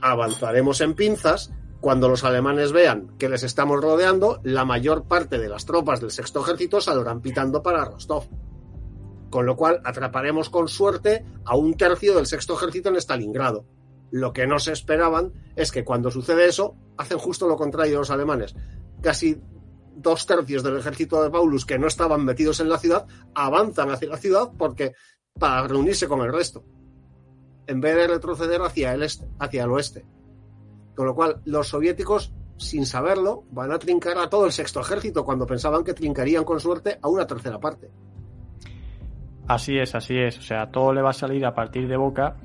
avanzaremos 0.01 0.81
en 0.81 0.93
pinzas, 0.93 1.51
cuando 1.85 2.09
los 2.09 2.23
alemanes 2.23 2.71
vean 2.71 3.15
que 3.19 3.29
les 3.29 3.43
estamos 3.43 3.79
rodeando, 3.79 4.39
la 4.41 4.65
mayor 4.65 5.03
parte 5.03 5.37
de 5.37 5.47
las 5.47 5.67
tropas 5.67 6.01
del 6.01 6.09
sexto 6.09 6.41
ejército 6.41 6.81
saldrán 6.81 7.21
pitando 7.21 7.61
para 7.61 7.85
Rostov. 7.85 8.23
Con 9.29 9.45
lo 9.45 9.55
cual 9.55 9.81
atraparemos 9.83 10.49
con 10.49 10.67
suerte 10.67 11.23
a 11.45 11.55
un 11.55 11.77
tercio 11.77 12.15
del 12.15 12.25
sexto 12.25 12.55
ejército 12.55 12.89
en 12.89 12.95
Stalingrado. 12.95 13.67
Lo 14.09 14.33
que 14.33 14.47
no 14.47 14.57
se 14.57 14.71
esperaban 14.71 15.31
es 15.55 15.71
que 15.71 15.83
cuando 15.83 16.09
sucede 16.09 16.47
eso, 16.47 16.75
hacen 16.97 17.19
justo 17.19 17.47
lo 17.47 17.55
contrario 17.55 17.99
los 17.99 18.09
alemanes. 18.09 18.55
Casi 19.03 19.39
dos 19.95 20.25
tercios 20.25 20.63
del 20.63 20.77
ejército 20.77 21.21
de 21.21 21.29
Paulus 21.29 21.67
que 21.67 21.77
no 21.77 21.85
estaban 21.85 22.25
metidos 22.25 22.61
en 22.61 22.69
la 22.69 22.79
ciudad 22.79 23.05
avanzan 23.35 23.91
hacia 23.91 24.09
la 24.09 24.17
ciudad 24.17 24.49
porque 24.57 24.93
para 25.39 25.67
reunirse 25.67 26.07
con 26.07 26.21
el 26.21 26.33
resto, 26.33 26.63
en 27.67 27.79
vez 27.79 27.95
de 27.95 28.07
retroceder 28.07 28.63
hacia 28.63 28.91
el 28.91 29.03
este, 29.03 29.27
hacia 29.37 29.65
el 29.65 29.69
oeste. 29.69 30.14
Con 30.95 31.05
lo 31.05 31.15
cual, 31.15 31.41
los 31.45 31.67
soviéticos, 31.67 32.33
sin 32.57 32.85
saberlo, 32.85 33.43
van 33.51 33.71
a 33.71 33.79
trincar 33.79 34.17
a 34.17 34.29
todo 34.29 34.45
el 34.45 34.51
sexto 34.51 34.79
ejército 34.79 35.25
cuando 35.25 35.45
pensaban 35.45 35.83
que 35.83 35.93
trincarían 35.93 36.43
con 36.43 36.59
suerte 36.59 36.97
a 37.01 37.09
una 37.09 37.27
tercera 37.27 37.59
parte. 37.59 37.91
Así 39.47 39.77
es, 39.77 39.93
así 39.93 40.17
es. 40.17 40.39
O 40.39 40.41
sea, 40.41 40.71
todo 40.71 40.93
le 40.93 41.01
va 41.01 41.11
a 41.11 41.13
salir 41.13 41.45
a 41.45 41.53
partir 41.53 41.87
de 41.87 41.97
boca 41.97 42.37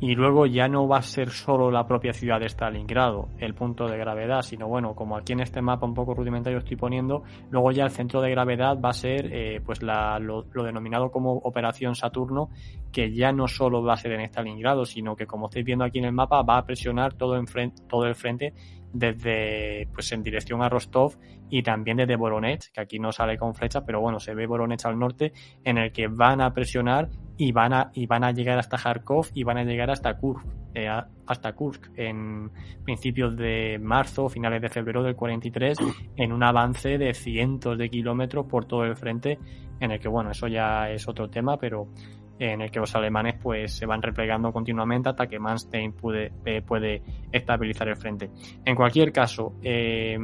y 0.00 0.14
luego 0.14 0.46
ya 0.46 0.68
no 0.68 0.88
va 0.88 0.98
a 0.98 1.02
ser 1.02 1.30
solo 1.30 1.70
la 1.70 1.86
propia 1.86 2.12
ciudad 2.12 2.40
de 2.40 2.46
Stalingrado 2.46 3.28
el 3.38 3.54
punto 3.54 3.86
de 3.86 3.96
gravedad, 3.96 4.42
sino 4.42 4.68
bueno, 4.68 4.94
como 4.94 5.16
aquí 5.16 5.32
en 5.32 5.40
este 5.40 5.62
mapa 5.62 5.86
un 5.86 5.94
poco 5.94 6.14
rudimentario 6.14 6.58
estoy 6.58 6.76
poniendo, 6.76 7.22
luego 7.50 7.70
ya 7.70 7.84
el 7.84 7.90
centro 7.90 8.20
de 8.20 8.30
gravedad 8.30 8.78
va 8.78 8.90
a 8.90 8.94
ser 8.94 9.30
eh, 9.32 9.60
pues 9.64 9.82
la, 9.82 10.18
lo, 10.18 10.42
denominado 10.42 11.10
como 11.10 11.32
Operación 11.32 11.94
Saturno, 11.94 12.50
que 12.92 13.14
ya 13.14 13.32
no 13.32 13.48
solo 13.48 13.82
va 13.82 13.94
a 13.94 13.96
ser 13.96 14.12
en 14.12 14.22
Stalingrado, 14.22 14.84
sino 14.84 15.16
que 15.16 15.26
como 15.26 15.46
estáis 15.46 15.64
viendo 15.64 15.84
aquí 15.84 15.98
en 15.98 16.06
el 16.06 16.12
mapa 16.12 16.42
va 16.42 16.58
a 16.58 16.66
presionar 16.66 17.14
todo, 17.14 17.40
todo 17.88 18.04
el 18.04 18.14
frente 18.14 18.52
desde 18.94 19.88
pues 19.92 20.10
en 20.12 20.22
dirección 20.22 20.62
a 20.62 20.68
Rostov 20.68 21.18
y 21.50 21.62
también 21.62 21.98
desde 21.98 22.16
Voronezh, 22.16 22.70
que 22.72 22.80
aquí 22.80 22.98
no 22.98 23.12
sale 23.12 23.36
con 23.36 23.54
flecha, 23.54 23.84
pero 23.84 24.00
bueno, 24.00 24.18
se 24.18 24.34
ve 24.34 24.46
Voronezh 24.46 24.86
al 24.86 24.98
norte, 24.98 25.32
en 25.64 25.78
el 25.78 25.92
que 25.92 26.06
van 26.06 26.40
a 26.40 26.54
presionar 26.54 27.10
y 27.36 27.52
van 27.52 27.72
a, 27.72 27.90
y 27.92 28.06
van 28.06 28.24
a 28.24 28.30
llegar 28.30 28.58
hasta 28.58 28.78
Kharkov 28.78 29.26
y 29.34 29.42
van 29.42 29.58
a 29.58 29.64
llegar 29.64 29.90
hasta 29.90 30.16
Kursk, 30.16 30.46
eh, 30.74 30.88
hasta 31.26 31.52
Kursk 31.52 31.90
en 31.96 32.50
principios 32.84 33.36
de 33.36 33.78
marzo, 33.82 34.28
finales 34.28 34.62
de 34.62 34.68
febrero 34.68 35.02
del 35.02 35.16
43, 35.16 35.78
en 36.16 36.32
un 36.32 36.42
avance 36.42 36.96
de 36.96 37.12
cientos 37.14 37.76
de 37.76 37.90
kilómetros 37.90 38.46
por 38.46 38.64
todo 38.64 38.84
el 38.84 38.96
frente, 38.96 39.38
en 39.80 39.90
el 39.90 39.98
que 39.98 40.08
bueno, 40.08 40.30
eso 40.30 40.46
ya 40.46 40.88
es 40.90 41.08
otro 41.08 41.28
tema, 41.28 41.58
pero 41.58 41.88
en 42.38 42.60
el 42.60 42.70
que 42.70 42.80
los 42.80 42.94
alemanes 42.94 43.36
pues 43.40 43.76
se 43.76 43.86
van 43.86 44.02
replegando 44.02 44.52
continuamente 44.52 45.08
hasta 45.08 45.26
que 45.26 45.38
Manstein 45.38 45.92
puede, 45.92 46.32
eh, 46.44 46.62
puede 46.62 47.02
estabilizar 47.30 47.88
el 47.88 47.96
frente. 47.96 48.30
En 48.64 48.74
cualquier 48.74 49.12
caso, 49.12 49.54
eh, 49.62 50.18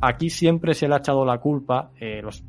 aquí 0.00 0.28
siempre 0.30 0.74
se 0.74 0.88
le 0.88 0.94
ha 0.94 0.98
echado 0.98 1.24
la 1.24 1.38
culpa, 1.38 1.90
eh, 1.98 2.20
los, 2.22 2.44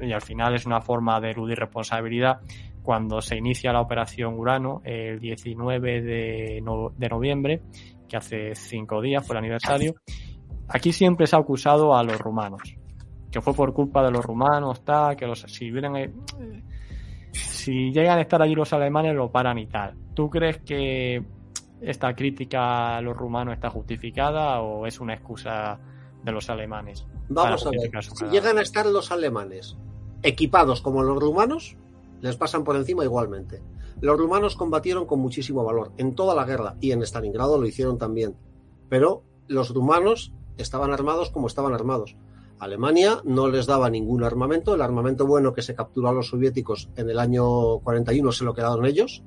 y 0.00 0.12
al 0.12 0.20
final 0.20 0.54
es 0.54 0.66
una 0.66 0.80
forma 0.80 1.20
de 1.20 1.30
eludir 1.30 1.58
responsabilidad, 1.58 2.40
cuando 2.82 3.20
se 3.20 3.36
inicia 3.36 3.72
la 3.72 3.80
operación 3.80 4.38
Urano, 4.38 4.80
el 4.84 5.20
19 5.20 6.00
de, 6.00 6.62
de 6.96 7.08
noviembre, 7.08 7.62
que 8.08 8.16
hace 8.16 8.54
cinco 8.54 9.02
días 9.02 9.26
fue 9.26 9.34
el 9.34 9.38
aniversario, 9.38 9.94
aquí 10.68 10.92
siempre 10.92 11.26
se 11.26 11.36
ha 11.36 11.40
acusado 11.40 11.94
a 11.94 12.02
los 12.02 12.18
rumanos, 12.18 12.62
que 13.30 13.40
fue 13.40 13.54
por 13.54 13.74
culpa 13.74 14.02
de 14.02 14.10
los 14.10 14.24
rumanos, 14.24 14.82
tal, 14.82 15.14
que 15.14 15.26
los, 15.26 15.40
si 15.40 15.70
hubieran 15.70 15.94
si 17.32 17.92
llegan 17.92 18.18
a 18.18 18.22
estar 18.22 18.40
allí 18.42 18.54
los 18.54 18.72
alemanes 18.72 19.14
lo 19.14 19.30
paran 19.30 19.58
y 19.58 19.66
tal. 19.66 19.94
¿Tú 20.14 20.30
crees 20.30 20.58
que 20.58 21.22
esta 21.80 22.14
crítica 22.14 22.96
a 22.96 23.00
los 23.00 23.16
rumanos 23.16 23.54
está 23.54 23.70
justificada 23.70 24.60
o 24.60 24.86
es 24.86 25.00
una 25.00 25.14
excusa 25.14 25.78
de 26.22 26.32
los 26.32 26.50
alemanes? 26.50 27.06
Vamos 27.28 27.66
a 27.66 27.70
ver, 27.70 27.90
si 28.02 28.24
llegan 28.26 28.58
a 28.58 28.62
estar 28.62 28.86
los 28.86 29.12
alemanes 29.12 29.76
equipados 30.22 30.82
como 30.82 31.02
los 31.02 31.18
rumanos, 31.18 31.76
les 32.20 32.36
pasan 32.36 32.64
por 32.64 32.76
encima 32.76 33.04
igualmente. 33.04 33.62
Los 34.00 34.18
rumanos 34.18 34.56
combatieron 34.56 35.06
con 35.06 35.20
muchísimo 35.20 35.64
valor 35.64 35.92
en 35.98 36.14
toda 36.14 36.34
la 36.34 36.44
guerra 36.44 36.76
y 36.80 36.92
en 36.92 37.02
Stalingrado 37.02 37.58
lo 37.58 37.66
hicieron 37.66 37.98
también. 37.98 38.36
Pero 38.88 39.22
los 39.46 39.72
rumanos 39.74 40.32
estaban 40.56 40.92
armados 40.92 41.30
como 41.30 41.46
estaban 41.46 41.74
armados. 41.74 42.16
Alemania 42.60 43.22
no 43.24 43.48
les 43.48 43.66
daba 43.66 43.88
ningún 43.88 44.22
armamento. 44.22 44.74
El 44.74 44.82
armamento 44.82 45.26
bueno 45.26 45.54
que 45.54 45.62
se 45.62 45.74
capturó 45.74 46.10
a 46.10 46.12
los 46.12 46.28
soviéticos 46.28 46.90
en 46.94 47.08
el 47.08 47.18
año 47.18 47.78
41 47.78 48.32
se 48.32 48.44
lo 48.44 48.54
quedaron 48.54 48.84
ellos. 48.84 49.24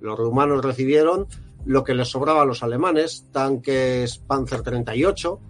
Los 0.00 0.18
rumanos 0.18 0.62
recibieron 0.62 1.26
lo 1.64 1.82
que 1.82 1.94
les 1.94 2.08
sobraba 2.08 2.42
a 2.42 2.44
los 2.44 2.62
alemanes, 2.62 3.26
tanques 3.32 4.18
Panzer 4.18 4.62
38, 4.62 5.40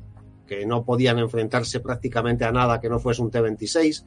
que 0.47 0.65
no 0.67 0.85
podían 0.85 1.19
enfrentarse 1.19 1.81
prácticamente 1.81 2.45
a 2.45 2.53
nada 2.53 2.81
que 2.81 2.89
no 2.89 3.01
fuese 3.01 3.23
un 3.23 3.31
T-26, 3.31 4.05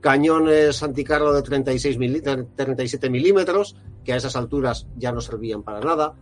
cañones 0.00 0.82
anticarro 0.82 1.32
de 1.32 1.42
36 1.42 1.98
37 2.56 3.10
milímetros, 3.10 3.76
que 4.02 4.14
a 4.14 4.16
esas 4.16 4.36
alturas 4.36 4.88
ya 4.96 5.12
no 5.12 5.20
servían 5.20 5.62
para 5.62 5.80
nada, 5.80 6.14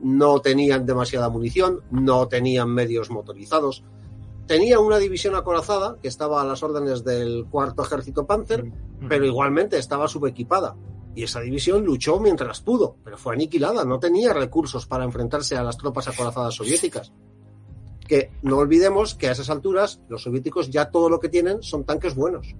no 0.00 0.40
tenían 0.40 0.86
demasiada 0.86 1.28
munición, 1.28 1.82
no 1.90 2.26
tenían 2.26 2.70
medios 2.70 3.10
motorizados, 3.10 3.84
tenía 4.50 4.80
una 4.80 4.98
división 4.98 5.36
acorazada 5.36 5.96
que 6.02 6.08
estaba 6.08 6.42
a 6.42 6.44
las 6.44 6.60
órdenes 6.64 7.04
del 7.04 7.46
cuarto 7.48 7.84
ejército 7.84 8.26
Panzer, 8.26 8.68
pero 9.08 9.24
igualmente 9.24 9.78
estaba 9.78 10.08
subequipada. 10.08 10.74
Y 11.14 11.22
esa 11.22 11.38
división 11.38 11.84
luchó 11.84 12.18
mientras 12.18 12.60
pudo, 12.60 12.96
pero 13.04 13.16
fue 13.16 13.34
aniquilada, 13.34 13.84
no 13.84 14.00
tenía 14.00 14.32
recursos 14.32 14.86
para 14.86 15.04
enfrentarse 15.04 15.56
a 15.56 15.62
las 15.62 15.78
tropas 15.78 16.08
acorazadas 16.08 16.56
soviéticas. 16.56 17.12
Que 18.08 18.32
no 18.42 18.56
olvidemos 18.56 19.14
que 19.14 19.28
a 19.28 19.32
esas 19.32 19.50
alturas 19.50 20.00
los 20.08 20.24
soviéticos 20.24 20.68
ya 20.68 20.90
todo 20.90 21.08
lo 21.08 21.20
que 21.20 21.28
tienen 21.28 21.62
son 21.62 21.84
tanques 21.84 22.16
buenos. 22.16 22.56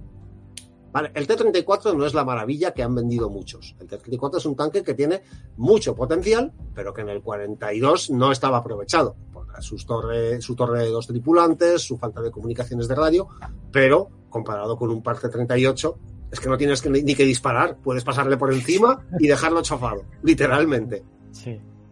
Vale, 0.93 1.11
el 1.13 1.27
T-34 1.27 1.93
no 1.93 2.05
es 2.05 2.13
la 2.13 2.23
maravilla 2.23 2.71
que 2.71 2.83
han 2.83 2.95
vendido 2.95 3.29
muchos. 3.29 3.75
El 3.81 3.87
T-34 3.87 4.37
es 4.37 4.45
un 4.45 4.55
tanque 4.55 4.81
que 4.81 4.93
tiene 4.93 5.23
mucho 5.57 5.93
potencial, 5.93 6.53
pero 6.73 6.93
que 6.93 7.01
en 7.01 7.09
el 7.09 7.21
42 7.21 8.11
no 8.11 8.31
estaba 8.31 8.59
aprovechado 8.59 9.17
sus 9.59 9.85
torre, 9.85 10.41
su 10.41 10.55
torre 10.55 10.83
de 10.83 10.89
dos 10.89 11.07
tripulantes, 11.07 11.81
su 11.81 11.97
falta 11.97 12.21
de 12.21 12.31
comunicaciones 12.31 12.87
de 12.87 12.95
radio, 12.95 13.27
pero 13.71 14.09
comparado 14.29 14.77
con 14.77 14.89
un 14.89 15.03
Parte 15.03 15.29
38, 15.29 15.97
es 16.31 16.39
que 16.39 16.49
no 16.49 16.57
tienes 16.57 16.81
que, 16.81 16.89
ni 16.89 17.13
que 17.13 17.25
disparar, 17.25 17.77
puedes 17.77 18.03
pasarle 18.03 18.37
por 18.37 18.53
encima 18.53 19.05
y 19.19 19.27
dejarlo 19.27 19.61
chafado, 19.61 20.05
literalmente. 20.23 21.03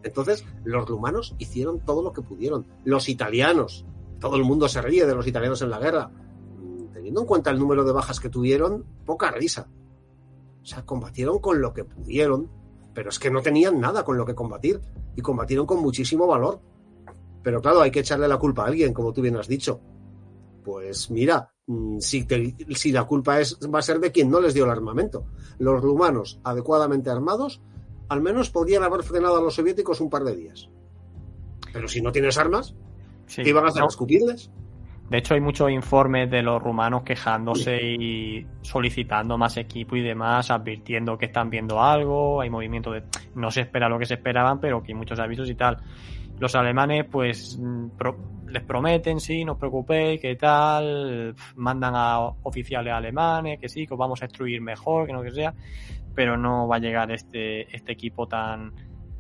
Entonces, 0.04 0.46
los 0.64 0.88
rumanos 0.88 1.36
hicieron 1.40 1.82
todo 1.82 2.02
lo 2.02 2.14
que 2.14 2.22
pudieron. 2.22 2.66
Los 2.86 3.10
italianos, 3.10 3.86
todo 4.20 4.38
el 4.38 4.44
mundo 4.44 4.70
se 4.70 4.82
ríe 4.82 5.06
de 5.06 5.16
los 5.16 5.28
italianos 5.28 5.62
en 5.62 5.70
la 5.70 5.80
guerra. 5.80 6.08
Mm, 6.08 6.94
teniendo 6.94 7.22
en 7.22 7.28
cuenta 7.28 7.52
el 7.52 7.60
número 7.60 7.84
de 7.84 7.92
bajas 7.92 8.20
que 8.20 8.30
tuvieron, 8.30 8.86
poca 9.06 9.32
risa. 9.32 9.68
O 10.62 10.66
sea, 10.66 10.86
combatieron 10.86 11.40
con 11.40 11.62
lo 11.62 11.74
que 11.74 11.84
pudieron, 11.84 12.50
pero 12.94 13.10
es 13.10 13.20
que 13.20 13.30
no 13.30 13.42
tenían 13.42 13.80
nada 13.80 14.04
con 14.04 14.18
lo 14.18 14.26
que 14.26 14.36
combatir 14.36 14.82
y 15.16 15.22
combatieron 15.22 15.66
con 15.66 15.82
muchísimo 15.82 16.28
valor. 16.28 16.62
Pero 17.44 17.62
claro, 17.62 17.82
hay 17.82 17.92
que 17.92 18.02
echarle 18.02 18.28
la 18.28 18.38
culpa 18.38 18.64
a 18.64 18.68
alguien, 18.68 18.94
como 18.94 19.14
tú 19.14 19.22
bien 19.22 19.38
has 19.38 19.48
dicho. 19.48 19.80
Pues 20.64 21.10
mira, 21.10 21.52
mm, 21.68 22.00
si, 22.00 22.28
si 22.76 22.92
la 22.92 23.06
culpa 23.06 23.40
es, 23.40 23.58
va 23.74 23.80
a 23.80 23.84
ser 23.84 24.00
de 24.00 24.12
quien 24.12 24.30
no 24.30 24.42
les 24.42 24.54
dio 24.54 24.66
el 24.66 24.72
armamento. 24.72 25.26
Los 25.58 25.82
rumanos, 25.82 26.40
adecuadamente 26.44 27.10
armados, 27.10 27.62
al 28.10 28.22
menos 28.22 28.50
podrían 28.50 28.84
haber 28.84 29.04
frenado 29.04 29.38
a 29.38 29.42
los 29.42 29.56
soviéticos 29.56 30.02
un 30.02 30.10
par 30.10 30.24
de 30.24 30.36
días. 30.36 30.70
Pero 31.72 31.88
si 31.88 32.02
no 32.02 32.12
tienes 32.12 32.38
armas, 32.38 32.76
¿qué 33.34 33.50
iban 33.50 33.66
a 33.66 33.70
hacer? 33.70 33.84
¿Escupirles? 33.88 34.52
De 35.10 35.18
hecho, 35.18 35.34
hay 35.34 35.42
muchos 35.42 35.72
informes 35.72 36.30
de 36.30 36.44
los 36.44 36.62
rumanos 36.62 37.02
quejándose 37.02 37.80
y 37.82 38.46
solicitando 38.62 39.40
más 39.40 39.58
equipo 39.58 39.96
y 39.96 40.02
demás, 40.02 40.52
advirtiendo 40.52 41.18
que 41.18 41.26
están 41.26 41.50
viendo 41.50 41.82
algo, 41.82 42.42
hay 42.42 42.52
movimiento 42.52 42.92
de... 42.92 43.04
No 43.34 43.50
se 43.50 43.62
espera 43.62 43.90
lo 43.90 43.98
que 43.98 44.06
se 44.06 44.16
esperaban, 44.16 44.60
pero 44.60 44.84
que 44.84 44.92
hay 44.92 44.96
muchos 44.96 45.20
avisos 45.20 45.50
y 45.50 45.56
tal. 45.56 45.78
Los 46.40 46.56
alemanes, 46.56 47.06
pues, 47.06 47.58
mm, 47.60 47.88
les 48.48 48.64
prometen, 48.64 49.20
sí, 49.20 49.44
no 49.46 49.54
os 49.54 49.60
preocupéis, 49.60 50.20
que 50.22 50.36
tal, 50.36 51.36
mandan 51.56 51.94
a 51.96 52.20
oficiales 52.44 52.94
alemanes, 52.94 53.60
que 53.60 53.70
sí, 53.70 53.86
que 53.86 53.94
os 53.94 54.00
vamos 54.00 54.22
a 54.22 54.26
destruir 54.26 54.62
mejor, 54.62 55.06
que 55.06 55.14
no 55.14 55.22
que 55.22 55.32
sea, 55.32 55.54
pero 56.16 56.38
no 56.38 56.68
va 56.68 56.78
a 56.78 56.80
llegar 56.80 57.12
este, 57.12 57.74
este 57.76 57.92
equipo 57.92 58.28
tan, 58.28 58.74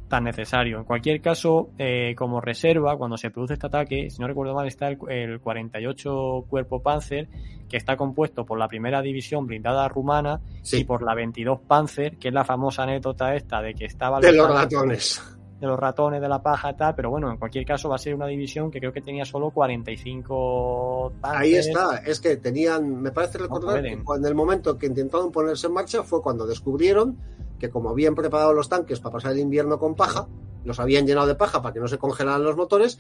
tan 0.07 0.23
necesario. 0.23 0.79
En 0.79 0.83
cualquier 0.83 1.21
caso, 1.21 1.69
eh, 1.77 2.15
como 2.17 2.41
reserva, 2.41 2.97
cuando 2.97 3.15
se 3.17 3.31
produce 3.31 3.53
este 3.53 3.67
ataque, 3.67 4.09
si 4.09 4.19
no 4.19 4.27
recuerdo 4.27 4.53
mal, 4.53 4.67
está 4.67 4.89
el, 4.89 5.39
48 5.39 6.45
Cuerpo 6.49 6.81
Panzer, 6.81 7.29
que 7.69 7.77
está 7.77 7.95
compuesto 7.95 8.45
por 8.45 8.57
la 8.57 8.67
primera 8.67 9.01
división 9.01 9.45
blindada 9.45 9.87
rumana 9.87 10.41
y 10.71 10.83
por 10.83 11.03
la 11.03 11.13
22 11.15 11.59
Panzer, 11.61 12.17
que 12.17 12.29
es 12.29 12.33
la 12.33 12.43
famosa 12.43 12.83
anécdota 12.83 13.35
esta 13.35 13.61
de 13.61 13.73
que 13.75 13.85
estaba... 13.85 14.19
De 14.19 14.33
los 14.33 14.49
ratones 14.49 15.38
de 15.59 15.67
los 15.67 15.77
ratones, 15.77 16.21
de 16.21 16.29
la 16.29 16.41
paja, 16.41 16.75
tal, 16.75 16.95
pero 16.95 17.09
bueno, 17.09 17.29
en 17.29 17.37
cualquier 17.37 17.65
caso 17.65 17.89
va 17.89 17.95
a 17.95 17.99
ser 17.99 18.15
una 18.15 18.27
división 18.27 18.71
que 18.71 18.79
creo 18.79 18.93
que 18.93 19.01
tenía 19.01 19.25
solo 19.25 19.51
45 19.51 21.13
Ahí 21.21 21.55
está, 21.55 21.97
es 21.97 22.19
que 22.19 22.37
tenían, 22.37 23.01
me 23.01 23.11
parece 23.11 23.37
recordar 23.37 23.83
que 23.83 24.01
cuando 24.03 24.27
el 24.27 24.35
momento 24.35 24.77
que 24.77 24.85
intentaron 24.85 25.31
ponerse 25.31 25.67
en 25.67 25.73
marcha 25.73 26.03
fue 26.03 26.21
cuando 26.21 26.47
descubrieron 26.47 27.17
que 27.59 27.69
como 27.69 27.89
habían 27.89 28.15
preparado 28.15 28.53
los 28.53 28.69
tanques 28.69 29.01
para 29.01 29.13
pasar 29.13 29.33
el 29.33 29.39
invierno 29.39 29.77
con 29.77 29.95
paja, 29.95 30.29
los 30.63 30.79
habían 30.79 31.05
llenado 31.05 31.27
de 31.27 31.35
paja 31.35 31.61
para 31.61 31.73
que 31.73 31.79
no 31.81 31.89
se 31.89 31.97
congelaran 31.97 32.43
los 32.43 32.55
motores, 32.55 32.99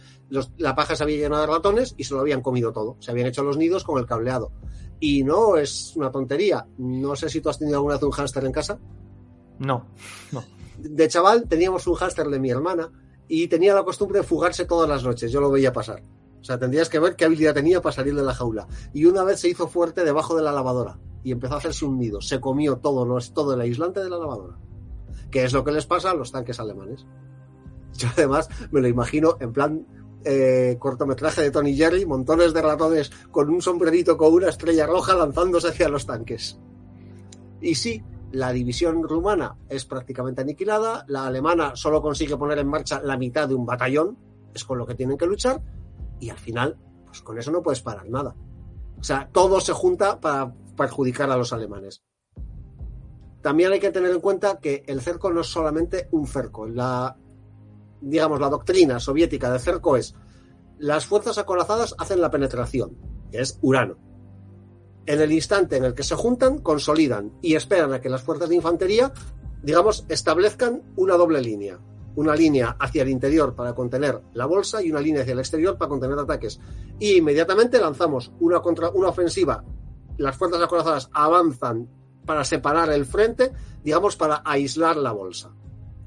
la 0.57 0.75
paja 0.75 0.97
se 0.97 1.03
había 1.03 1.17
llenado 1.17 1.41
de 1.41 1.47
ratones 1.47 1.95
y 1.97 2.03
se 2.03 2.13
lo 2.13 2.19
habían 2.19 2.41
comido 2.41 2.73
todo, 2.73 2.97
se 2.99 3.11
habían 3.11 3.27
hecho 3.27 3.43
los 3.43 3.57
nidos 3.57 3.85
con 3.85 3.99
el 3.99 4.05
cableado. 4.05 4.51
Y 4.99 5.23
no 5.23 5.55
es 5.55 5.93
una 5.95 6.11
tontería, 6.11 6.65
no 6.77 7.15
sé 7.15 7.29
si 7.29 7.39
tú 7.39 7.49
has 7.49 7.57
tenido 7.57 7.77
alguna 7.77 7.95
vez 7.95 8.03
un 8.03 8.11
hámster 8.11 8.43
en 8.43 8.51
casa. 8.51 8.77
No, 9.59 9.85
no 10.33 10.58
de 10.81 11.07
chaval 11.07 11.47
teníamos 11.47 11.85
un 11.87 11.95
hámster 11.95 12.27
de 12.27 12.39
mi 12.39 12.49
hermana 12.49 12.91
y 13.27 13.47
tenía 13.47 13.73
la 13.73 13.83
costumbre 13.83 14.19
de 14.19 14.25
fugarse 14.25 14.65
todas 14.65 14.89
las 14.89 15.03
noches. 15.03 15.31
Yo 15.31 15.41
lo 15.41 15.51
veía 15.51 15.71
pasar. 15.73 16.03
O 16.41 16.43
sea, 16.43 16.57
tendrías 16.57 16.89
que 16.89 16.99
ver 16.99 17.15
qué 17.15 17.25
habilidad 17.25 17.53
tenía 17.53 17.81
para 17.81 17.93
salir 17.93 18.15
de 18.15 18.23
la 18.23 18.33
jaula. 18.33 18.67
Y 18.93 19.05
una 19.05 19.23
vez 19.23 19.39
se 19.39 19.49
hizo 19.49 19.67
fuerte 19.67 20.03
debajo 20.03 20.35
de 20.35 20.43
la 20.43 20.51
lavadora 20.51 20.97
y 21.23 21.31
empezó 21.31 21.55
a 21.55 21.57
hacerse 21.57 21.85
un 21.85 21.97
nido. 21.97 22.21
Se 22.21 22.39
comió 22.39 22.77
todo, 22.77 23.19
todo 23.33 23.53
el 23.53 23.61
aislante 23.61 23.99
de 23.99 24.09
la 24.09 24.17
lavadora. 24.17 24.57
Que 25.29 25.43
es 25.43 25.53
lo 25.53 25.63
que 25.63 25.71
les 25.71 25.85
pasa 25.85 26.11
a 26.11 26.15
los 26.15 26.31
tanques 26.31 26.59
alemanes. 26.59 27.05
Yo 27.97 28.07
además 28.13 28.49
me 28.71 28.81
lo 28.81 28.87
imagino 28.87 29.37
en 29.39 29.51
plan 29.51 29.85
eh, 30.23 30.77
cortometraje 30.79 31.41
de 31.41 31.51
Tony 31.51 31.75
Jerry, 31.75 32.05
montones 32.05 32.53
de 32.53 32.61
ratones 32.61 33.11
con 33.31 33.49
un 33.49 33.61
sombrerito 33.61 34.17
con 34.17 34.33
una 34.33 34.49
estrella 34.49 34.85
roja 34.85 35.15
lanzándose 35.15 35.69
hacia 35.69 35.89
los 35.89 36.05
tanques. 36.05 36.57
Y 37.61 37.75
sí, 37.75 38.01
la 38.31 38.51
división 38.51 39.03
rumana 39.03 39.55
es 39.69 39.85
prácticamente 39.85 40.41
aniquilada, 40.41 41.05
la 41.07 41.25
alemana 41.25 41.75
solo 41.75 42.01
consigue 42.01 42.37
poner 42.37 42.59
en 42.59 42.67
marcha 42.67 43.01
la 43.01 43.17
mitad 43.17 43.47
de 43.47 43.55
un 43.55 43.65
batallón, 43.65 44.17
es 44.53 44.63
con 44.63 44.77
lo 44.77 44.85
que 44.85 44.95
tienen 44.95 45.17
que 45.17 45.25
luchar, 45.25 45.61
y 46.19 46.29
al 46.29 46.37
final, 46.37 46.77
pues 47.05 47.21
con 47.21 47.37
eso 47.37 47.51
no 47.51 47.63
puedes 47.63 47.81
parar 47.81 48.07
nada. 48.09 48.35
O 48.99 49.03
sea, 49.03 49.29
todo 49.31 49.59
se 49.59 49.73
junta 49.73 50.19
para 50.19 50.53
perjudicar 50.75 51.29
a 51.31 51.37
los 51.37 51.53
alemanes. 51.53 52.03
También 53.41 53.71
hay 53.71 53.79
que 53.79 53.91
tener 53.91 54.11
en 54.11 54.19
cuenta 54.19 54.59
que 54.59 54.83
el 54.87 55.01
cerco 55.01 55.31
no 55.31 55.41
es 55.41 55.47
solamente 55.47 56.09
un 56.11 56.27
cerco. 56.27 56.67
La, 56.67 57.15
digamos, 58.01 58.39
la 58.39 58.49
doctrina 58.49 58.99
soviética 58.99 59.51
de 59.51 59.59
cerco 59.59 59.95
es 59.95 60.13
las 60.77 61.05
fuerzas 61.05 61.37
acorazadas 61.37 61.95
hacen 61.97 62.21
la 62.21 62.29
penetración, 62.29 62.97
que 63.31 63.39
es 63.39 63.57
Urano 63.61 64.08
en 65.05 65.21
el 65.21 65.31
instante 65.31 65.77
en 65.77 65.85
el 65.85 65.93
que 65.93 66.03
se 66.03 66.15
juntan, 66.15 66.59
consolidan 66.59 67.33
y 67.41 67.55
esperan 67.55 67.93
a 67.93 68.01
que 68.01 68.09
las 68.09 68.21
fuerzas 68.21 68.49
de 68.49 68.55
infantería, 68.55 69.11
digamos, 69.63 70.05
establezcan 70.09 70.83
una 70.95 71.15
doble 71.15 71.41
línea. 71.41 71.79
Una 72.15 72.35
línea 72.35 72.75
hacia 72.79 73.03
el 73.03 73.09
interior 73.09 73.55
para 73.55 73.73
contener 73.73 74.21
la 74.33 74.45
bolsa 74.45 74.83
y 74.83 74.91
una 74.91 74.99
línea 74.99 75.21
hacia 75.21 75.33
el 75.33 75.39
exterior 75.39 75.77
para 75.77 75.89
contener 75.89 76.19
ataques. 76.19 76.59
Y 76.99 77.17
inmediatamente 77.17 77.79
lanzamos 77.79 78.31
una, 78.39 78.59
contra, 78.61 78.89
una 78.89 79.09
ofensiva. 79.09 79.63
Las 80.17 80.35
fuerzas 80.35 80.61
acorazadas 80.61 81.09
avanzan 81.13 81.87
para 82.25 82.43
separar 82.43 82.91
el 82.91 83.05
frente, 83.05 83.51
digamos, 83.83 84.15
para 84.15 84.41
aislar 84.45 84.97
la 84.97 85.11
bolsa. 85.11 85.51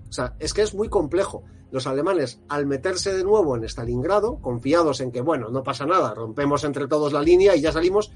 O 0.09 0.13
sea, 0.13 0.37
es 0.39 0.53
que 0.53 0.63
es 0.63 0.75
muy 0.75 0.89
complejo. 0.89 1.45
Los 1.71 1.87
alemanes, 1.87 2.39
al 2.51 2.67
meterse 2.67 3.15
de 3.15 3.25
nuevo 3.25 3.57
en 3.57 3.65
Stalingrado, 3.65 4.39
confiados 4.43 5.01
en 5.01 5.11
que, 5.11 5.23
bueno, 5.23 5.49
no 5.49 5.63
pasa 5.63 5.87
nada, 5.87 6.13
rompemos 6.13 6.65
entre 6.65 6.87
todos 6.87 7.15
la 7.15 7.23
línea 7.23 7.57
y 7.57 7.63
ya 7.63 7.73
salimos, 7.73 8.13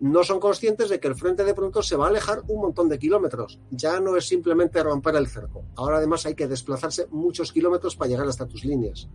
no 0.00 0.22
son 0.22 0.38
conscientes 0.38 0.88
de 0.88 1.00
que 1.00 1.08
el 1.08 1.16
frente 1.16 1.44
de 1.44 1.54
pronto 1.54 1.82
se 1.82 1.96
va 1.96 2.06
a 2.06 2.08
alejar 2.08 2.42
un 2.48 2.60
montón 2.60 2.88
de 2.88 2.98
kilómetros. 2.98 3.60
Ya 3.70 4.00
no 4.00 4.16
es 4.16 4.26
simplemente 4.26 4.82
romper 4.82 5.16
el 5.16 5.26
cerco. 5.26 5.64
Ahora 5.76 5.98
además 5.98 6.24
hay 6.26 6.34
que 6.34 6.46
desplazarse 6.46 7.06
muchos 7.10 7.52
kilómetros 7.52 7.96
para 7.96 8.10
llegar 8.10 8.28
hasta 8.28 8.46
tus 8.46 8.64
líneas. 8.64 9.08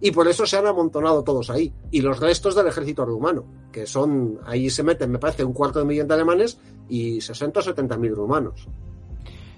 Y 0.00 0.12
por 0.12 0.28
eso 0.28 0.46
se 0.46 0.56
han 0.56 0.66
amontonado 0.66 1.24
todos 1.24 1.50
ahí. 1.50 1.74
Y 1.90 2.02
los 2.02 2.20
restos 2.20 2.54
del 2.54 2.68
ejército 2.68 3.04
rumano, 3.04 3.46
que 3.72 3.86
son, 3.86 4.38
ahí 4.44 4.70
se 4.70 4.84
meten, 4.84 5.10
me 5.10 5.18
parece, 5.18 5.44
un 5.44 5.52
cuarto 5.52 5.80
de 5.80 5.84
millón 5.84 6.06
de 6.06 6.14
alemanes 6.14 6.60
y 6.88 7.20
60 7.20 7.58
o 7.58 7.62
70 7.62 7.96
mil 7.96 8.14
rumanos. 8.14 8.68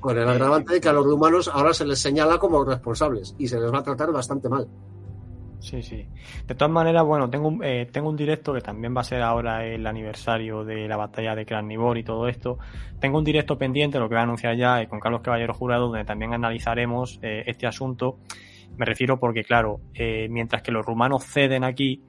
Con 0.01 0.17
el 0.17 0.27
agravante 0.27 0.73
de 0.73 0.81
que 0.81 0.89
a 0.89 0.95
los 0.95 1.05
rumanos 1.05 1.49
ahora 1.49 1.75
se 1.75 1.85
les 1.85 1.99
señala 1.99 2.39
como 2.39 2.65
responsables 2.65 3.35
y 3.37 3.49
se 3.49 3.61
les 3.61 3.71
va 3.71 3.81
a 3.81 3.83
tratar 3.83 4.11
bastante 4.13 4.49
mal. 4.49 4.67
Sí, 5.61 5.83
sí. 5.83 6.07
De 6.47 6.55
todas 6.55 6.73
maneras, 6.73 7.05
bueno, 7.05 7.29
tengo 7.29 7.49
un, 7.49 7.63
eh, 7.63 7.87
tengo 7.93 8.09
un 8.09 8.17
directo 8.17 8.55
que 8.55 8.63
también 8.63 8.97
va 8.97 9.03
a 9.03 9.05
ser 9.05 9.21
ahora 9.23 9.65
el 9.65 9.87
aniversario 9.87 10.65
de 10.65 10.89
la 10.89 10.97
batalla 10.97 11.35
de 11.35 11.45
Krasnivor 11.45 11.99
y 11.99 12.03
todo 12.03 12.29
esto. 12.29 12.59
Tengo 12.99 13.19
un 13.19 13.25
directo 13.25 13.59
pendiente, 13.59 13.99
lo 13.99 14.09
que 14.09 14.15
voy 14.15 14.21
a 14.21 14.25
anunciar 14.25 14.57
ya, 14.57 14.81
eh, 14.81 14.89
con 14.89 15.01
Carlos 15.01 15.21
Caballero 15.21 15.53
Jurado, 15.53 15.89
donde 15.89 16.05
también 16.05 16.33
analizaremos 16.33 17.19
eh, 17.23 17.45
este 17.47 17.67
asunto. 17.67 18.19
Me 18.77 18.87
refiero 18.87 19.21
porque, 19.21 19.45
claro, 19.45 19.81
eh, 19.93 20.29
mientras 20.31 20.63
que 20.63 20.73
los 20.73 20.85
rumanos 20.85 21.25
ceden 21.25 21.65
aquí, 21.65 22.03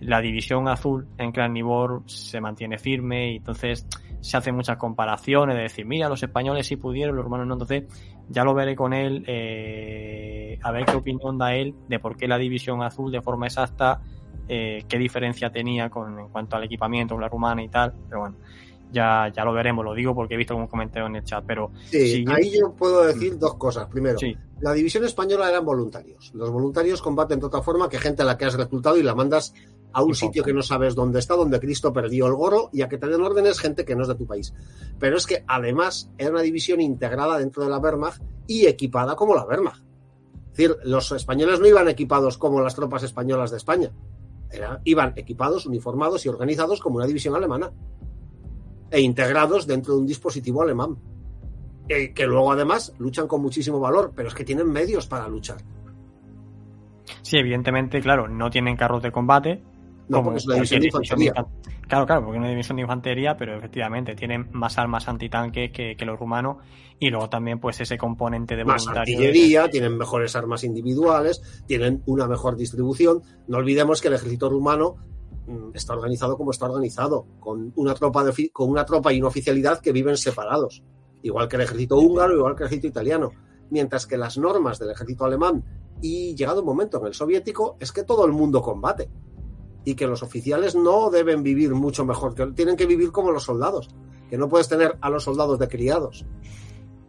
la 0.00 0.20
división 0.20 0.66
azul 0.66 1.06
en 1.18 1.32
Nibor 1.52 2.02
se 2.06 2.40
mantiene 2.40 2.78
firme 2.78 3.32
y 3.32 3.36
entonces 3.36 3.86
se 4.20 4.36
hacen 4.36 4.54
muchas 4.54 4.76
comparaciones 4.76 5.56
de 5.56 5.62
decir, 5.62 5.86
mira, 5.86 6.08
los 6.08 6.22
españoles 6.22 6.66
sí 6.66 6.76
pudieron, 6.76 7.16
los 7.16 7.24
rumanos 7.24 7.46
no. 7.46 7.54
Entonces, 7.54 7.84
ya 8.28 8.44
lo 8.44 8.54
veré 8.54 8.76
con 8.76 8.92
él, 8.92 9.24
eh, 9.26 10.58
a 10.62 10.70
ver 10.70 10.84
qué 10.84 10.96
opinión 10.96 11.38
da 11.38 11.54
él 11.54 11.74
de 11.88 11.98
por 11.98 12.16
qué 12.16 12.28
la 12.28 12.38
división 12.38 12.82
azul 12.82 13.10
de 13.10 13.22
forma 13.22 13.46
exacta, 13.46 14.00
eh, 14.48 14.84
qué 14.88 14.98
diferencia 14.98 15.50
tenía 15.50 15.90
con, 15.90 16.18
en 16.18 16.28
cuanto 16.28 16.56
al 16.56 16.64
equipamiento 16.64 17.14
con 17.14 17.22
la 17.22 17.28
rumana 17.28 17.62
y 17.62 17.68
tal. 17.68 17.94
Pero 18.08 18.20
bueno, 18.20 18.36
ya, 18.92 19.32
ya 19.34 19.44
lo 19.44 19.52
veremos, 19.52 19.84
lo 19.84 19.94
digo 19.94 20.14
porque 20.14 20.34
he 20.34 20.36
visto 20.36 20.56
un 20.56 20.66
comentario 20.66 21.06
en 21.06 21.16
el 21.16 21.24
chat. 21.24 21.44
Pero 21.46 21.70
sí, 21.90 22.24
ahí 22.28 22.58
yo 22.58 22.72
puedo 22.72 23.06
decir 23.06 23.38
dos 23.38 23.54
cosas. 23.54 23.86
Primero, 23.88 24.18
la 24.60 24.72
división 24.72 25.04
española 25.04 25.48
eran 25.48 25.64
voluntarios. 25.64 26.32
Los 26.34 26.50
voluntarios 26.50 27.00
combaten 27.00 27.40
de 27.40 27.46
otra 27.46 27.62
forma 27.62 27.88
que 27.88 27.98
gente 27.98 28.22
a 28.22 28.24
la 28.24 28.36
que 28.36 28.44
has 28.44 28.54
reclutado 28.54 28.96
y 28.96 29.02
la 29.02 29.14
mandas 29.14 29.54
a 29.92 30.02
un 30.02 30.14
sitio 30.14 30.44
que 30.44 30.52
no 30.52 30.62
sabes 30.62 30.94
dónde 30.94 31.18
está, 31.18 31.34
donde 31.34 31.60
Cristo 31.60 31.92
perdió 31.92 32.26
el 32.26 32.34
goro 32.34 32.70
y 32.72 32.82
a 32.82 32.88
que 32.88 32.98
te 32.98 33.06
den 33.06 33.20
órdenes 33.20 33.58
gente 33.58 33.84
que 33.84 33.96
no 33.96 34.02
es 34.02 34.08
de 34.08 34.14
tu 34.14 34.26
país. 34.26 34.54
Pero 34.98 35.16
es 35.16 35.26
que 35.26 35.44
además 35.46 36.10
era 36.18 36.30
una 36.30 36.42
división 36.42 36.80
integrada 36.80 37.38
dentro 37.38 37.64
de 37.64 37.70
la 37.70 37.78
Wehrmacht 37.78 38.22
y 38.46 38.66
equipada 38.66 39.16
como 39.16 39.34
la 39.34 39.44
Wehrmacht. 39.44 39.82
Es 40.50 40.56
decir, 40.56 40.76
los 40.84 41.10
españoles 41.12 41.60
no 41.60 41.66
iban 41.66 41.88
equipados 41.88 42.36
como 42.36 42.60
las 42.60 42.74
tropas 42.74 43.02
españolas 43.02 43.50
de 43.50 43.56
España. 43.56 43.92
iban 44.84 45.12
equipados, 45.16 45.66
uniformados 45.66 46.26
y 46.26 46.28
organizados 46.28 46.80
como 46.80 46.96
una 46.96 47.06
división 47.06 47.34
alemana. 47.36 47.70
E 48.90 49.00
integrados 49.00 49.66
dentro 49.66 49.94
de 49.94 50.00
un 50.00 50.06
dispositivo 50.06 50.62
alemán. 50.62 50.98
Eh, 51.88 52.12
que 52.12 52.26
luego 52.26 52.52
además 52.52 52.94
luchan 52.98 53.26
con 53.26 53.42
muchísimo 53.42 53.80
valor, 53.80 54.12
pero 54.14 54.28
es 54.28 54.34
que 54.34 54.44
tienen 54.44 54.70
medios 54.70 55.06
para 55.06 55.28
luchar. 55.28 55.58
Sí, 57.22 57.36
evidentemente, 57.36 58.00
claro, 58.00 58.28
no 58.28 58.50
tienen 58.50 58.76
carros 58.76 59.02
de 59.02 59.12
combate, 59.12 59.62
no, 60.10 60.24
porque 60.24 60.38
es 60.38 60.46
una 60.46 60.56
división 60.56 60.80
de 60.80 60.86
infantería. 60.86 61.32
Claro, 61.86 62.06
claro, 62.06 62.24
porque 62.24 62.36
es 62.36 62.40
una 62.40 62.50
división 62.50 62.76
de 62.76 62.82
infantería, 62.82 63.36
pero 63.36 63.56
efectivamente 63.56 64.14
tienen 64.14 64.48
más 64.52 64.76
armas 64.76 65.08
antitanques 65.08 65.70
que, 65.70 65.96
que 65.96 66.04
los 66.04 66.18
rumanos 66.18 66.56
y 66.98 67.10
luego 67.10 67.28
también 67.30 67.60
pues 67.60 67.80
ese 67.80 67.96
componente 67.96 68.56
de 68.56 68.64
más 68.64 68.86
artillería, 68.88 69.70
tienen 69.70 69.96
mejores 69.96 70.36
armas 70.36 70.64
individuales, 70.64 71.40
tienen 71.66 72.02
una 72.06 72.26
mejor 72.26 72.56
distribución. 72.56 73.22
No 73.46 73.58
olvidemos 73.58 74.00
que 74.00 74.08
el 74.08 74.14
ejército 74.14 74.50
rumano 74.50 74.96
mm, 75.46 75.70
está 75.74 75.94
organizado 75.94 76.36
como 76.36 76.50
está 76.50 76.66
organizado, 76.66 77.26
con 77.38 77.72
una 77.76 77.94
tropa 77.94 78.24
de, 78.24 78.50
con 78.52 78.68
una 78.68 78.84
tropa 78.84 79.12
y 79.12 79.18
una 79.18 79.28
oficialidad 79.28 79.80
que 79.80 79.92
viven 79.92 80.16
separados, 80.16 80.82
igual 81.22 81.48
que 81.48 81.56
el 81.56 81.62
ejército 81.62 81.98
húngaro, 81.98 82.36
igual 82.36 82.56
que 82.56 82.64
el 82.64 82.66
ejército 82.66 82.88
italiano, 82.88 83.30
mientras 83.70 84.06
que 84.06 84.18
las 84.18 84.36
normas 84.36 84.78
del 84.78 84.90
ejército 84.90 85.24
alemán 85.24 85.64
y 86.02 86.34
llegado 86.34 86.60
un 86.60 86.66
momento 86.66 86.98
en 87.00 87.06
el 87.06 87.14
soviético 87.14 87.76
es 87.80 87.92
que 87.92 88.04
todo 88.04 88.24
el 88.26 88.32
mundo 88.32 88.62
combate 88.62 89.08
y 89.84 89.94
que 89.94 90.06
los 90.06 90.22
oficiales 90.22 90.74
no 90.74 91.10
deben 91.10 91.42
vivir 91.42 91.74
mucho 91.74 92.04
mejor, 92.04 92.34
que 92.34 92.46
tienen 92.48 92.76
que 92.76 92.86
vivir 92.86 93.12
como 93.12 93.30
los 93.30 93.44
soldados, 93.44 93.88
que 94.28 94.38
no 94.38 94.48
puedes 94.48 94.68
tener 94.68 94.96
a 95.00 95.10
los 95.10 95.24
soldados 95.24 95.58
de 95.58 95.68
criados. 95.68 96.26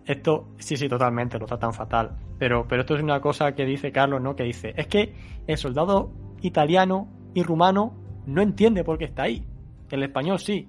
Esto, 0.05 0.47
sí, 0.57 0.77
sí, 0.77 0.89
totalmente, 0.89 1.37
lo 1.37 1.45
tratan 1.45 1.73
fatal. 1.73 2.17
Pero, 2.39 2.65
pero 2.67 2.81
esto 2.81 2.95
es 2.95 3.03
una 3.03 3.21
cosa 3.21 3.53
que 3.53 3.65
dice 3.65 3.91
Carlos, 3.91 4.21
¿no? 4.21 4.35
Que 4.35 4.43
dice, 4.43 4.73
es 4.75 4.87
que 4.87 5.13
el 5.45 5.57
soldado 5.57 6.11
italiano 6.41 7.07
y 7.33 7.43
rumano 7.43 7.93
no 8.25 8.41
entiende 8.41 8.83
por 8.83 8.97
qué 8.97 9.05
está 9.05 9.23
ahí. 9.23 9.45
El 9.89 10.03
español 10.03 10.39
sí. 10.39 10.67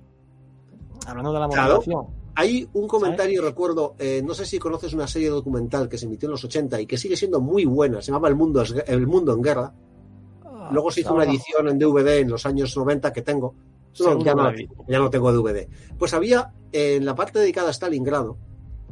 Hablando 1.06 1.32
de 1.32 1.40
la 1.40 1.46
motivación. 1.48 2.06
Hay 2.34 2.66
un 2.72 2.88
comentario, 2.88 3.42
recuerdo, 3.42 3.94
eh, 3.98 4.22
no 4.24 4.32
sé 4.32 4.46
si 4.46 4.58
conoces 4.58 4.94
una 4.94 5.06
serie 5.06 5.28
documental 5.28 5.88
que 5.88 5.98
se 5.98 6.06
emitió 6.06 6.28
en 6.28 6.32
los 6.32 6.44
80 6.44 6.80
y 6.80 6.86
que 6.86 6.96
sigue 6.96 7.16
siendo 7.16 7.40
muy 7.40 7.66
buena, 7.66 8.00
se 8.00 8.10
llama 8.10 8.28
El 8.28 8.36
Mundo, 8.36 8.62
El 8.86 9.06
Mundo 9.06 9.34
en 9.34 9.42
Guerra, 9.42 9.74
Luego 10.72 10.90
se 10.90 11.00
hizo 11.00 11.14
una 11.14 11.24
edición 11.24 11.68
en 11.68 11.78
DVD 11.78 12.18
en 12.18 12.30
los 12.30 12.46
años 12.46 12.76
90 12.76 13.12
que 13.12 13.22
tengo. 13.22 13.54
ya, 14.88 14.98
no, 14.98 15.10
tengo 15.10 15.32
DVD. 15.32 15.68
Pues 15.98 16.14
había, 16.14 16.52
en 16.72 17.04
la 17.04 17.14
parte 17.14 17.38
dedicada 17.38 17.68
a 17.70 17.72
Stalingrado, 17.72 18.38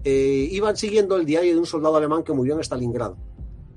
eh, 0.04 0.48
iban 0.50 0.76
siguiendo 0.76 1.16
el 1.16 1.24
diario 1.24 1.54
de 1.54 1.58
un 1.58 1.66
soldado 1.66 1.96
alemán 1.96 2.22
que 2.22 2.32
murió 2.32 2.54
en 2.54 2.60
Stalingrado. 2.60 3.16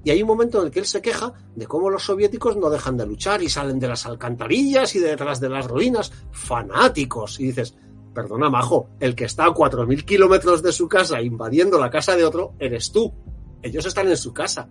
Y 0.06 0.12
hay 0.12 0.22
un 0.22 0.28
momento 0.28 0.60
en 0.60 0.66
el 0.66 0.72
que 0.72 0.80
él 0.80 0.86
se 0.86 1.02
queja 1.02 1.34
de 1.56 1.66
cómo 1.66 1.89
los 1.89 2.04
soviéticos 2.04 2.58
no 2.58 2.70
dejan 2.70 2.98
de 2.98 3.06
luchar 3.06 3.42
y 3.42 3.50
salen 3.50 3.80
de 3.80 3.88
las 3.88 4.06
alcantarillas 4.06 4.96
y 4.96 5.00
detrás 5.00 5.39
de 5.39 5.50
las 5.50 5.66
ruinas, 5.66 6.12
fanáticos. 6.32 7.39
Y 7.39 7.46
dices, 7.46 7.76
perdona, 8.13 8.50
majo, 8.50 8.89
el 9.00 9.16
que 9.16 9.26
está 9.26 9.46
a 9.46 9.54
4.000 9.54 10.04
kilómetros 10.04 10.62
de 10.62 10.74
su 10.74 10.89
casa 10.89 11.22
invadiendo 11.22 11.80
la 11.80 11.89
casa 11.89 12.18
de 12.18 12.26
otro, 12.26 12.54
eres 12.60 12.92
tú. 12.92 13.13
Ellos 13.62 13.86
están 13.86 14.10
en 14.10 14.18
su 14.18 14.34
casa. 14.34 14.68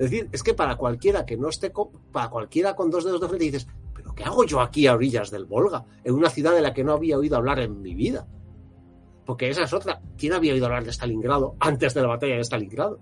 Es 0.00 0.10
decir, 0.10 0.30
es 0.32 0.42
que 0.42 0.54
para 0.54 0.76
cualquiera 0.76 1.26
que 1.26 1.36
no 1.36 1.50
esté, 1.50 1.72
con, 1.72 1.90
para 2.10 2.30
cualquiera 2.30 2.74
con 2.74 2.90
dos 2.90 3.04
dedos 3.04 3.20
de 3.20 3.28
frente 3.28 3.44
dices, 3.44 3.66
pero 3.94 4.14
¿qué 4.14 4.24
hago 4.24 4.46
yo 4.46 4.62
aquí 4.62 4.86
a 4.86 4.94
orillas 4.94 5.30
del 5.30 5.44
Volga? 5.44 5.84
En 6.02 6.14
una 6.14 6.30
ciudad 6.30 6.54
de 6.54 6.62
la 6.62 6.72
que 6.72 6.82
no 6.82 6.94
había 6.94 7.18
oído 7.18 7.36
hablar 7.36 7.60
en 7.60 7.82
mi 7.82 7.94
vida. 7.94 8.26
Porque 9.26 9.50
esa 9.50 9.64
es 9.64 9.74
otra. 9.74 10.00
¿Quién 10.16 10.32
había 10.32 10.54
oído 10.54 10.64
hablar 10.64 10.84
de 10.84 10.90
Stalingrado 10.90 11.54
antes 11.60 11.92
de 11.92 12.00
la 12.00 12.08
batalla 12.08 12.36
de 12.36 12.40
Stalingrado? 12.40 12.98